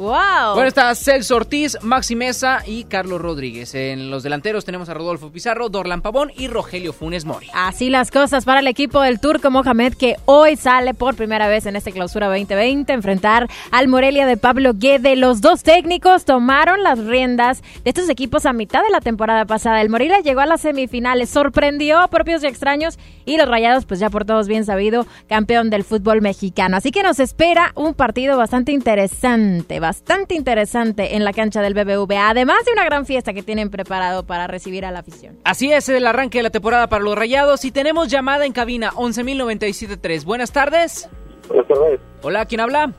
[0.00, 0.54] Wow.
[0.54, 3.74] Bueno, está Celso Ortiz, Maxi Mesa y Carlos Rodríguez.
[3.74, 7.48] En los delanteros tenemos a Rodolfo Pizarro, Dorlan Pavón y Rogelio Funes Mori.
[7.52, 11.66] Así las cosas para el equipo del Turco Mohamed que hoy sale por primera vez
[11.66, 15.16] en este clausura 2020 a enfrentar al Morelia de Pablo Guede.
[15.16, 19.82] Los dos técnicos tomaron las riendas de estos equipos a mitad de la temporada pasada.
[19.82, 24.00] El Morelia llegó a las semifinales, sorprendió a propios y extraños y los Rayados, pues
[24.00, 26.78] ya por todos bien sabido, campeón del fútbol mexicano.
[26.78, 32.30] Así que nos espera un partido bastante interesante, bastante interesante en la cancha del BBVA,
[32.30, 35.40] además de una gran fiesta que tienen preparado para recibir a la afición.
[35.42, 38.92] Así es el arranque de la temporada para los Rayados y tenemos llamada en cabina
[38.92, 40.24] 11.097.3.
[40.24, 41.10] Buenas tardes.
[41.48, 42.00] Buenas tardes.
[42.22, 42.92] Hola, ¿quién habla?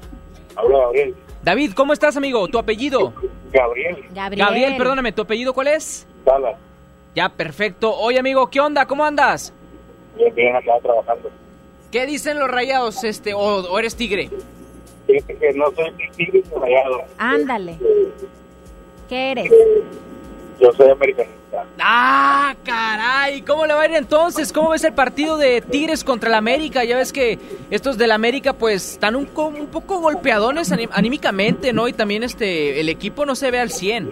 [0.57, 1.15] Habla Gabriel.
[1.43, 2.45] David, ¿cómo estás, amigo?
[2.49, 3.13] ¿Tu apellido?
[3.53, 4.03] Gabriel.
[4.13, 6.05] Gabriel, perdóname, ¿tu apellido cuál es?
[6.26, 6.57] Salas.
[7.15, 7.95] Ya, perfecto.
[7.95, 8.85] Oye, amigo, ¿qué onda?
[8.85, 9.53] ¿Cómo andas?
[10.18, 11.30] Bien, bien, acá trabajando.
[11.89, 14.30] ¿Qué dicen los rayados, este, o, o eres tigre?
[15.12, 17.02] Fíjate que no soy ni tigre ni rayado.
[17.18, 17.78] Ándale.
[19.10, 19.52] ¿Qué eres?
[20.60, 21.66] Yo soy americanista.
[21.80, 23.42] ¡Ah, caray!
[23.42, 24.54] ¿Cómo le va a ir entonces?
[24.54, 26.84] ¿Cómo ves el partido de Tigres contra el América?
[26.86, 27.40] Ya ves que
[27.72, 31.88] estos del América pues están un, un poco golpeadones aní- anímicamente, ¿no?
[31.88, 34.12] Y también este el equipo no se ve al 100.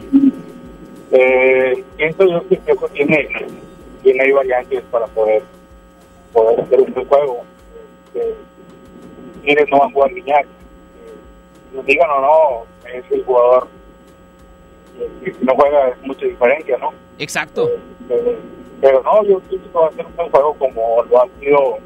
[1.12, 2.58] Eh, pienso yo que
[2.94, 3.30] tiene,
[4.04, 5.42] tiene ahí variantes para poder,
[6.34, 7.44] poder hacer un buen juego.
[8.16, 8.34] Eh,
[9.46, 10.46] Tigres no va a jugar Guiñac.
[11.86, 13.68] Digan o no, es el jugador
[15.24, 16.94] que si no juega es mucha diferencia, ¿no?
[17.18, 17.70] Exacto.
[18.10, 18.38] Eh,
[18.82, 21.78] pero no, yo pienso que va a ser un buen juego como lo ha sido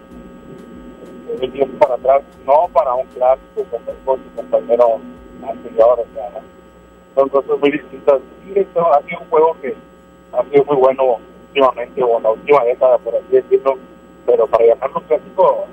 [1.39, 4.99] de tiempo para atrás, no para un clásico como el con su compañero
[5.47, 6.41] anterior, o sea,
[7.15, 8.21] son cosas muy distintas.
[8.47, 9.75] Y esto ha sido un juego que
[10.33, 13.77] ha sido muy bueno últimamente, o en la última década, por así decirlo,
[14.25, 15.65] pero para llamarlo clásico,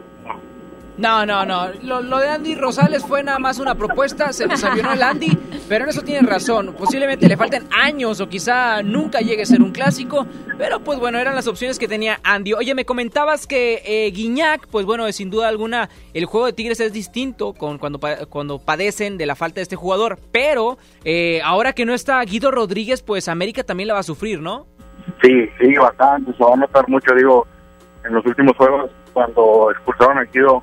[1.01, 1.69] No, no, no.
[1.83, 5.37] Lo, lo de Andy Rosales fue nada más una propuesta, se nos avionó el Andy,
[5.67, 6.75] pero en eso tiene razón.
[6.77, 10.27] Posiblemente le falten años o quizá nunca llegue a ser un clásico,
[10.59, 12.53] pero pues bueno, eran las opciones que tenía Andy.
[12.53, 16.81] Oye, me comentabas que eh, Guiñac, pues bueno, sin duda alguna, el juego de Tigres
[16.81, 17.99] es distinto con cuando,
[18.29, 22.51] cuando padecen de la falta de este jugador, pero eh, ahora que no está Guido
[22.51, 24.67] Rodríguez, pues América también la va a sufrir, ¿no?
[25.23, 26.35] Sí, sí, bastante.
[26.37, 27.47] Se va a notar mucho, digo,
[28.05, 30.63] en los últimos juegos, cuando expulsaron a Guido,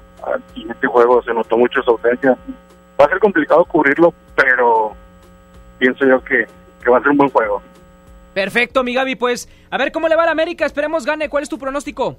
[0.55, 2.37] en este juego se notó mucho su ausencia.
[2.99, 4.93] Va a ser complicado cubrirlo, pero
[5.77, 6.45] pienso yo que,
[6.83, 7.61] que va a ser un buen juego.
[8.33, 11.29] Perfecto, mi Gaby, pues a ver cómo le va a la América, esperemos gane.
[11.29, 12.17] ¿Cuál es tu pronóstico?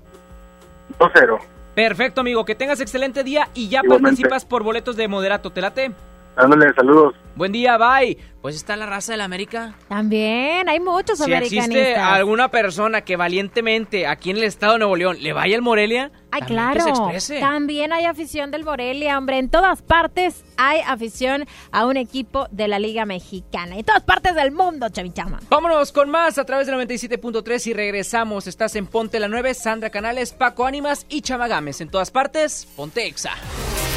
[0.98, 1.38] 2-0.
[1.74, 2.44] Perfecto, amigo.
[2.44, 4.02] Que tengas excelente día y ya Igualmente.
[4.02, 5.50] participas por boletos de moderato.
[5.50, 5.92] ¿Te late?
[6.38, 7.14] Dándole saludos.
[7.34, 8.16] Buen día, bye.
[8.42, 9.74] Pues está la raza de la América.
[9.88, 11.98] También, hay muchos Si existe americanistas.
[12.04, 16.10] alguna persona que valientemente aquí en el estado de Nuevo León le vaya al Morelia,
[16.30, 16.74] Ay, claro.
[16.74, 17.40] que se exprese.
[17.40, 19.38] También hay afición del Morelia, hombre.
[19.38, 23.76] En todas partes hay afición a un equipo de la Liga Mexicana.
[23.76, 25.40] En todas partes del mundo, Chavichama.
[25.48, 28.46] Vámonos con más a través del 97.3 y regresamos.
[28.46, 31.80] Estás en Ponte la 9, Sandra Canales, Paco Ánimas y Chamagames.
[31.80, 33.32] En todas partes, Ponte Exa.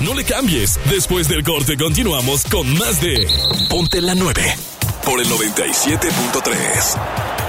[0.04, 0.80] No le cambies.
[0.90, 3.28] Después del corte continuamos con más de
[3.70, 4.56] Ponte la 9
[5.04, 7.41] por el 97.3.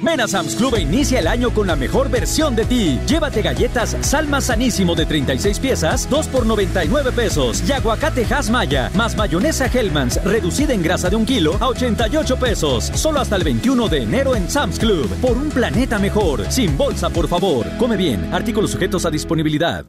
[0.00, 3.00] Ven a Sam's Club e inicia el año con la mejor versión de ti.
[3.06, 7.62] Llévate galletas Salma Sanísimo de 36 piezas, 2 por 99 pesos.
[7.68, 12.38] Y aguacate Hass Maya, más mayonesa Hellmann's, reducida en grasa de un kilo a 88
[12.38, 12.92] pesos.
[12.94, 15.08] Solo hasta el 21 de enero en Sam's Club.
[15.20, 16.44] Por un planeta mejor.
[16.50, 17.66] Sin bolsa, por favor.
[17.78, 18.32] Come bien.
[18.32, 19.84] Artículos sujetos a disponibilidad.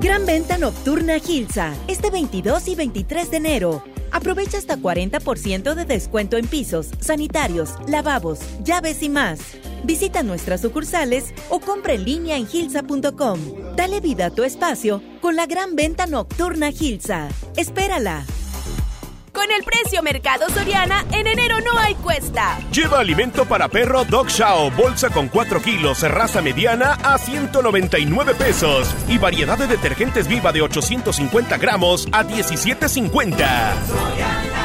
[0.00, 3.84] Gran venta nocturna Gilsa, este 22 y 23 de enero.
[4.14, 9.40] Aprovecha hasta 40% de descuento en pisos, sanitarios, lavabos, llaves y más.
[9.82, 13.40] Visita nuestras sucursales o compra en línea en gilsa.com.
[13.74, 17.28] Dale vida a tu espacio con la gran venta nocturna Gilsa.
[17.56, 18.24] Espérala.
[19.34, 22.56] Con el precio Mercado Soriana, en enero no hay cuesta.
[22.70, 28.94] Lleva alimento para perro Dog Chow, bolsa con 4 kilos, raza mediana a 199 pesos.
[29.08, 34.63] Y variedad de detergentes viva de 850 gramos a 17.50.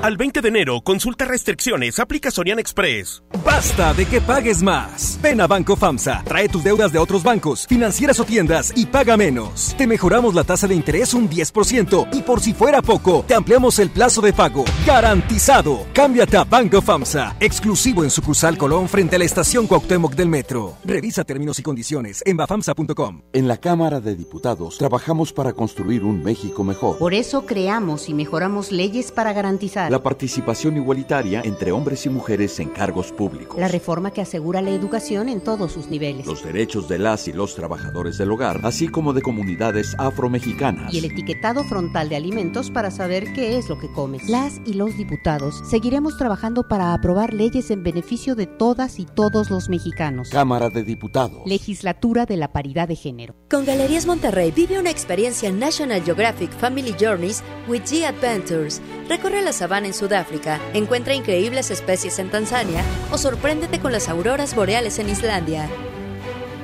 [0.00, 3.20] Al 20 de enero, consulta restricciones, aplica Sorian Express.
[3.44, 5.18] Basta de que pagues más.
[5.20, 9.16] Ven a Banco FAMSA, trae tus deudas de otros bancos, financieras o tiendas y paga
[9.16, 9.74] menos.
[9.76, 13.80] Te mejoramos la tasa de interés un 10% y por si fuera poco, te ampliamos
[13.80, 14.64] el plazo de pago.
[14.86, 15.84] Garantizado.
[15.94, 20.76] Cámbiate a Banco FAMSA, exclusivo en sucursal Colón frente a la estación Cuauhtémoc del Metro.
[20.84, 23.22] Revisa términos y condiciones en bafamsa.com.
[23.32, 26.98] En la Cámara de Diputados trabajamos para construir un México mejor.
[26.98, 32.58] Por eso creamos y mejoramos leyes para garantizar La participación igualitaria entre hombres y mujeres
[32.60, 33.58] en cargos públicos.
[33.58, 37.32] la reforma que asegura la educación en todos sus niveles Los derechos de las y
[37.32, 40.92] los trabajadores del hogar, así como de comunidades afromexicanas.
[40.92, 44.28] y el etiquetado frontal de alimentos para saber qué es lo que comes.
[44.28, 49.50] Las y los diputados seguiremos trabajando para aprobar leyes en beneficio de todas y todos
[49.50, 50.28] los mexicanos.
[50.30, 51.42] Cámara de Diputados.
[51.46, 53.34] Legislatura de la Paridad de Género.
[53.50, 58.80] Con Galerías Monterrey vive una experiencia National Geographic Family Journeys with G Adventures.
[59.08, 59.52] Recorre la
[59.84, 65.68] en Sudáfrica, encuentra increíbles especies en Tanzania o sorpréndete con las auroras boreales en Islandia.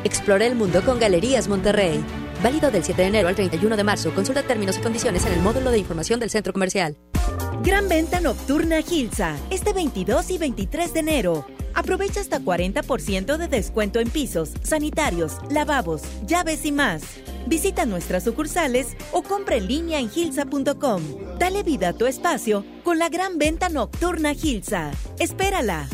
[0.04, 2.04] Explora el mundo con Galerías Monterrey.
[2.42, 4.14] Válido del 7 de enero al 31 de marzo.
[4.14, 6.96] Consulta términos y condiciones en el módulo de información del centro comercial.
[7.62, 11.46] Gran venta nocturna Gilsa, este 22 y 23 de enero.
[11.72, 17.02] Aprovecha hasta 40% de descuento en pisos, sanitarios, lavabos, llaves y más.
[17.46, 21.02] Visita nuestras sucursales o compra en línea en gilsa.com.
[21.38, 24.90] Dale vida a tu espacio con la gran venta nocturna Gilsa.
[25.18, 25.88] Espérala.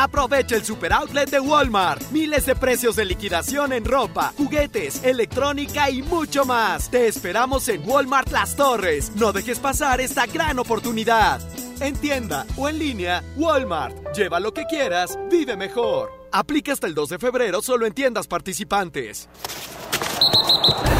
[0.00, 2.12] Aprovecha el super outlet de Walmart.
[2.12, 6.88] Miles de precios de liquidación en ropa, juguetes, electrónica y mucho más.
[6.88, 9.10] Te esperamos en Walmart Las Torres.
[9.16, 11.40] No dejes pasar esta gran oportunidad.
[11.80, 14.14] En tienda o en línea, Walmart.
[14.14, 16.17] Lleva lo que quieras, vive mejor.
[16.32, 19.28] Aplica hasta el 2 de febrero solo en tiendas participantes.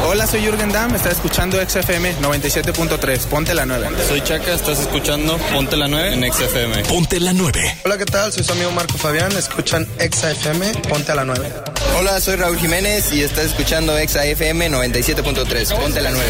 [0.07, 3.89] Hola, soy Jürgen Damm, estás escuchando XFM 97.3, ponte la 9.
[4.07, 6.83] Soy Chaca, estás escuchando Ponte la 9 en XFM.
[6.83, 7.81] Ponte la 9.
[7.85, 8.31] Hola, ¿qué tal?
[8.31, 11.53] Soy su amigo Marco Fabián, escuchan XFM, ponte a la 9.
[11.99, 16.27] Hola, soy Raúl Jiménez y estás escuchando XFM 97.3, ponte la 9.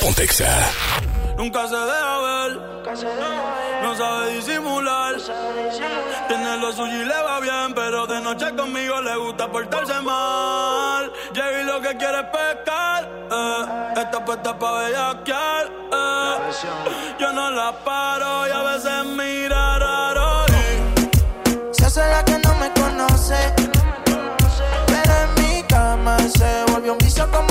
[0.00, 0.70] Ponte Exa.
[1.36, 2.52] Nunca se deja ver,
[3.82, 5.14] no sabe disimular.
[6.72, 11.12] Suyo y le va bien, pero de noche conmigo le gusta portarse mal.
[11.32, 13.94] Llegué y lo que quiere es pescar, eh.
[13.96, 16.36] Está puesta pa' bellaquear, eh.
[17.18, 20.46] Yo no la paro y a veces mira raro.
[21.72, 23.52] Se hace la que no me conoce.
[24.86, 27.49] Pero en mi cama se volvió un vicio como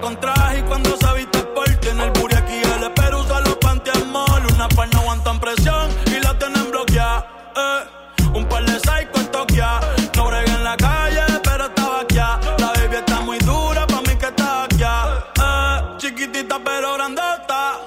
[0.00, 4.46] Traje y cuando se viste por tiene el booty aquí el espero usa los pantiamol.
[4.54, 7.26] Una par no aguantan presión y la tienen bloqueada.
[7.56, 9.80] Eh, un par de psycho en Tokia.
[10.16, 12.16] No brega en la calle, pero estaba aquí.
[12.16, 14.82] La baby está muy dura, pa' mí que está aquí.
[14.82, 17.78] Eh, chiquitita pero grandota.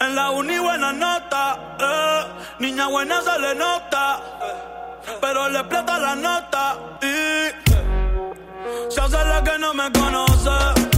[0.00, 2.24] En la uni buena nota, eh.
[2.58, 4.20] Niña buena se le nota,
[5.20, 7.50] pero le explota la nota y
[8.90, 10.93] se hace la que no me conoce.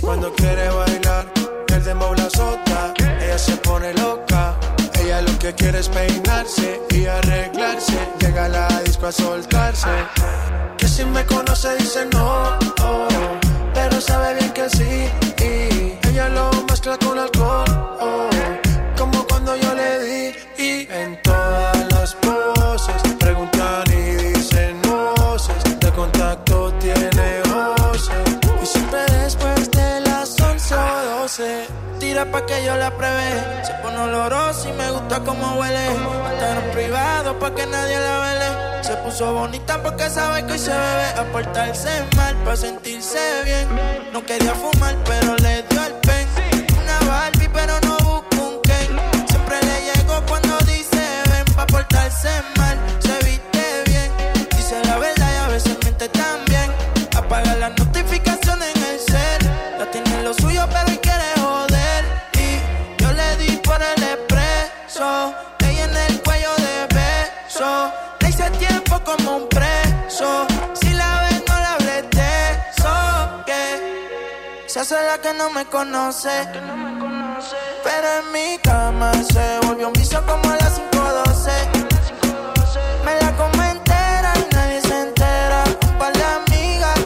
[0.00, 1.26] Cuando quiere bailar,
[1.74, 2.94] el dembow la azota.
[3.20, 4.58] Ella se pone loca.
[5.00, 7.98] Ella lo que quiere es peinarse y arreglarse.
[8.18, 9.88] Llega a la disco a soltarse.
[10.78, 13.08] Que si me conoce dice no, oh,
[13.74, 15.08] pero sabe bien que sí.
[15.38, 17.37] Y ella lo mezcla con alcohol.
[32.64, 35.86] Yo la pruebe se pone olorosa y me gusta como huele.
[36.32, 38.84] Estar privado pa' que nadie la vele.
[38.84, 41.08] Se puso bonita porque sabe que hoy se bebe.
[41.20, 43.68] A portarse mal pa' sentirse bien.
[44.12, 46.26] No quería fumar pero le dio el pen.
[46.82, 48.88] Una Barbie pero no busco un Ken.
[49.28, 52.78] Siempre le llego cuando dice ven pa' portarse mal.
[52.98, 54.10] Se viste bien,
[54.56, 56.37] dice la verdad y a veces miente también
[74.88, 76.30] hace la que no me conoce
[77.84, 81.50] pero en mi cama se volvió un vicio como a las 5:12.
[83.04, 85.64] Me la come entera y nadie se entera.
[85.90, 87.00] Un par de amigas,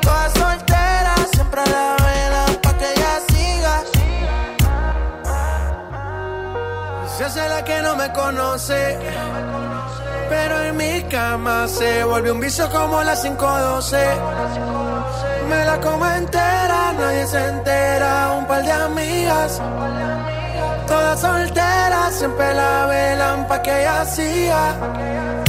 [0.00, 3.82] todas solteras, siempre a la vela pa' que ella siga.
[7.14, 8.98] Se hace la que no me conoce.
[10.30, 15.27] Pero en mi cama se volvió un vicio como a las 5:12.
[15.48, 19.60] Me la como entera, nadie se entera, un par de amigas.
[20.86, 25.47] Todas solteras, siempre la velan pa' que ella siga.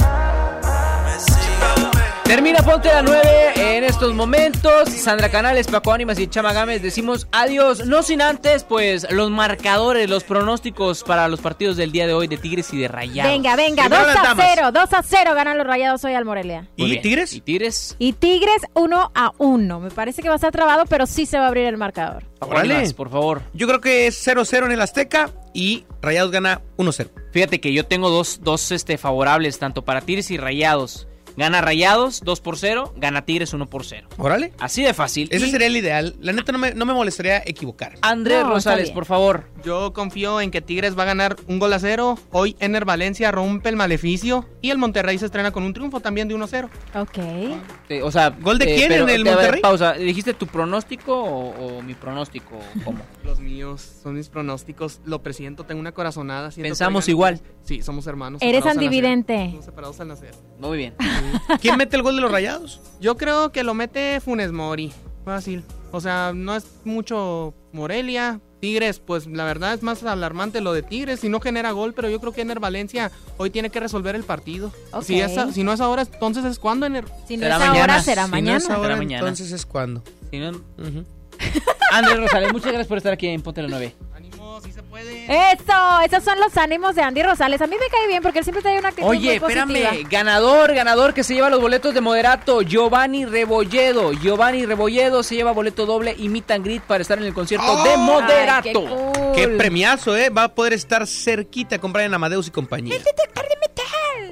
[2.30, 4.88] Termina Ponte la 9 en estos momentos.
[4.90, 7.88] Sandra Canales, Paco Ánimas y Chama Gámez decimos adiós.
[7.88, 12.28] No sin antes, pues, los marcadores, los pronósticos para los partidos del día de hoy
[12.28, 13.32] de Tigres y de Rayados.
[13.32, 14.46] Venga, venga, 2 Primero las a damas.
[14.56, 16.68] 0, 2 a 0 ganan los rayados hoy al Morelia.
[16.78, 17.00] Muy bien.
[17.00, 17.96] ¿Y Tigres?
[17.98, 19.80] Y Tigres 1 a 1.
[19.80, 22.26] Me parece que va a estar trabado, pero sí se va a abrir el marcador.
[22.56, 23.42] Ánimas, por favor.
[23.56, 27.10] Yo creo que es 0-0 en el Azteca y Rayados gana 1-0.
[27.32, 31.09] Fíjate que yo tengo dos, dos este, favorables, tanto para Tigres y Rayados.
[31.40, 34.10] Gana Rayados 2 por 0, gana Tigres 1 por 0.
[34.18, 34.52] Órale.
[34.60, 35.30] Así de fácil.
[35.32, 36.18] Ese Y sería el ideal.
[36.20, 37.94] La neta no me, no me molestaría equivocar.
[38.02, 39.46] Andrés Rosales, por favor.
[39.64, 42.20] Yo confío en que Tigres va a ganar un gol a cero.
[42.32, 44.50] Hoy Ener Valencia rompe el maleficio.
[44.62, 46.70] Y el Monterrey se estrena con un triunfo también de 1-0.
[46.96, 47.18] Ok.
[47.88, 49.62] Eh, o sea, ¿Gol de eh, quién pero, en el ver, Monterrey?
[49.62, 49.94] pausa.
[49.94, 52.60] ¿Dijiste tu pronóstico o, o mi pronóstico?
[52.84, 53.00] ¿Cómo?
[53.24, 55.00] Los míos son mis pronósticos.
[55.06, 56.50] Lo presiento, tengo una corazonada.
[56.50, 57.40] Pensamos igual.
[57.64, 58.42] Sí, somos hermanos.
[58.42, 59.52] Eres andividente.
[59.52, 60.32] Somos separados al nacer.
[60.60, 60.96] Muy bien.
[61.62, 62.80] ¿Quién mete el gol de los Rayados?
[63.00, 64.92] Yo creo que lo mete Funes Mori.
[65.26, 65.64] Fácil.
[65.92, 68.40] O sea, no es mucho Morelia.
[68.60, 71.22] Tigres, pues la verdad es más alarmante lo de Tigres.
[71.22, 74.24] Si no genera gol, pero yo creo que Ener Valencia hoy tiene que resolver el
[74.24, 74.74] partido.
[74.92, 75.04] Ok.
[75.04, 77.06] Si, es a- si no es ahora, entonces es cuando Ener.
[77.26, 78.52] Si no es ahora, será Si mañana.
[78.52, 79.20] no es ahora, Será mañana.
[79.22, 80.04] entonces es cuando.
[80.30, 80.60] Si no-
[81.92, 83.96] Andrés Rosales, muchas gracias por estar aquí en Ponte la 9.
[84.66, 87.62] Eso, esos son los ánimos de Andy Rosales.
[87.62, 89.66] A mí me cae bien porque él siempre trae una actitud Oye, muy positiva.
[89.74, 94.14] espérame, ganador, ganador que se lleva los boletos de moderato, Giovanni Rebolledo.
[94.14, 97.84] Giovanni Rebolledo se lleva boleto doble y meet and greet para estar en el concierto
[97.84, 99.12] de moderato.
[99.36, 100.30] Qué premiazo, ¿eh?
[100.30, 102.96] Va a poder estar cerquita con Brian Amadeus y compañía.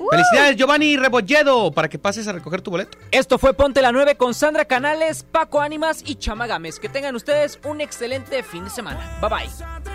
[0.09, 2.97] Felicidades, Giovanni Rebolledo, para que pases a recoger tu boleto.
[3.11, 6.79] Esto fue Ponte la 9 con Sandra Canales, Paco Ánimas y Chama Gámez.
[6.79, 9.17] Que tengan ustedes un excelente fin de semana.
[9.21, 9.86] Bye bye.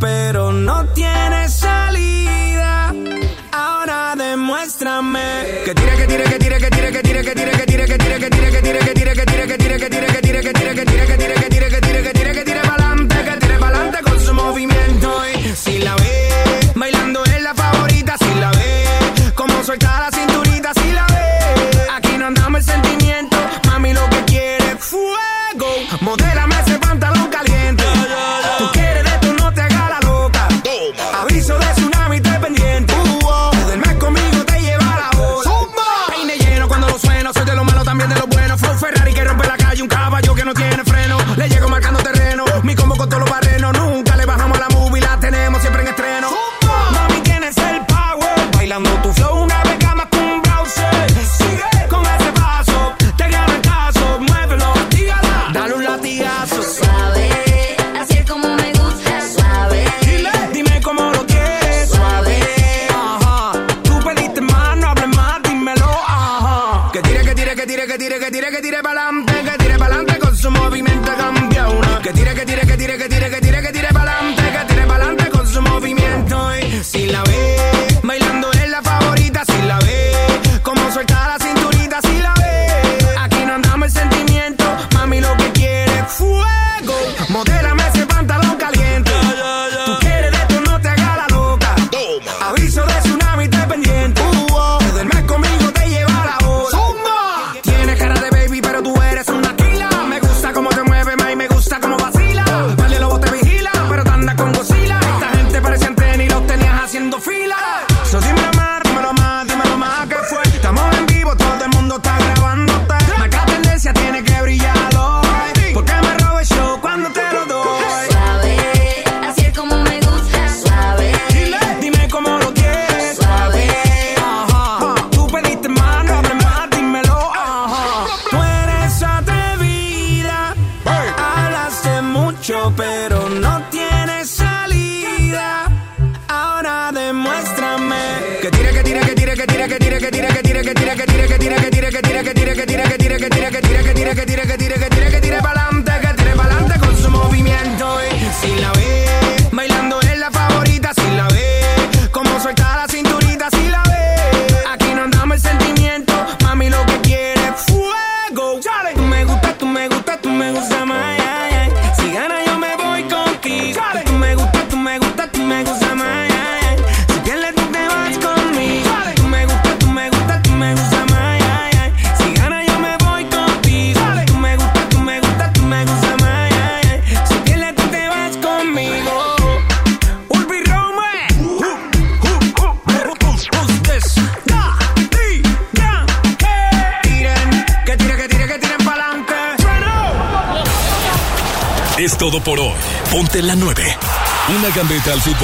[0.00, 2.94] Pero no tienes salida.
[3.52, 5.20] Ahora demuéstrame
[5.64, 7.98] que tira, que tira, que tira, que tira, que tira, que tira, que tira, que
[7.98, 10.11] tira, que tira, que tira, que tira, que tira, que tira, que tira,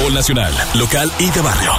[0.07, 1.71] nacional, local y de barrio.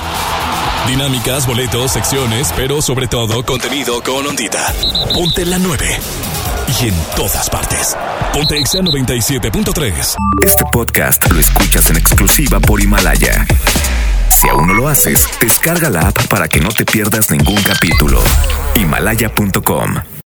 [0.86, 4.72] Dinámicas, boletos, secciones, pero sobre todo contenido con ondita.
[5.14, 5.98] Ponte la 9.
[6.80, 7.96] Y en todas partes.
[8.32, 10.16] Ponte Exa 97.3.
[10.42, 13.46] Este podcast lo escuchas en exclusiva por Himalaya.
[14.28, 18.22] Si aún no lo haces, descarga la app para que no te pierdas ningún capítulo.
[18.74, 20.09] Himalaya.com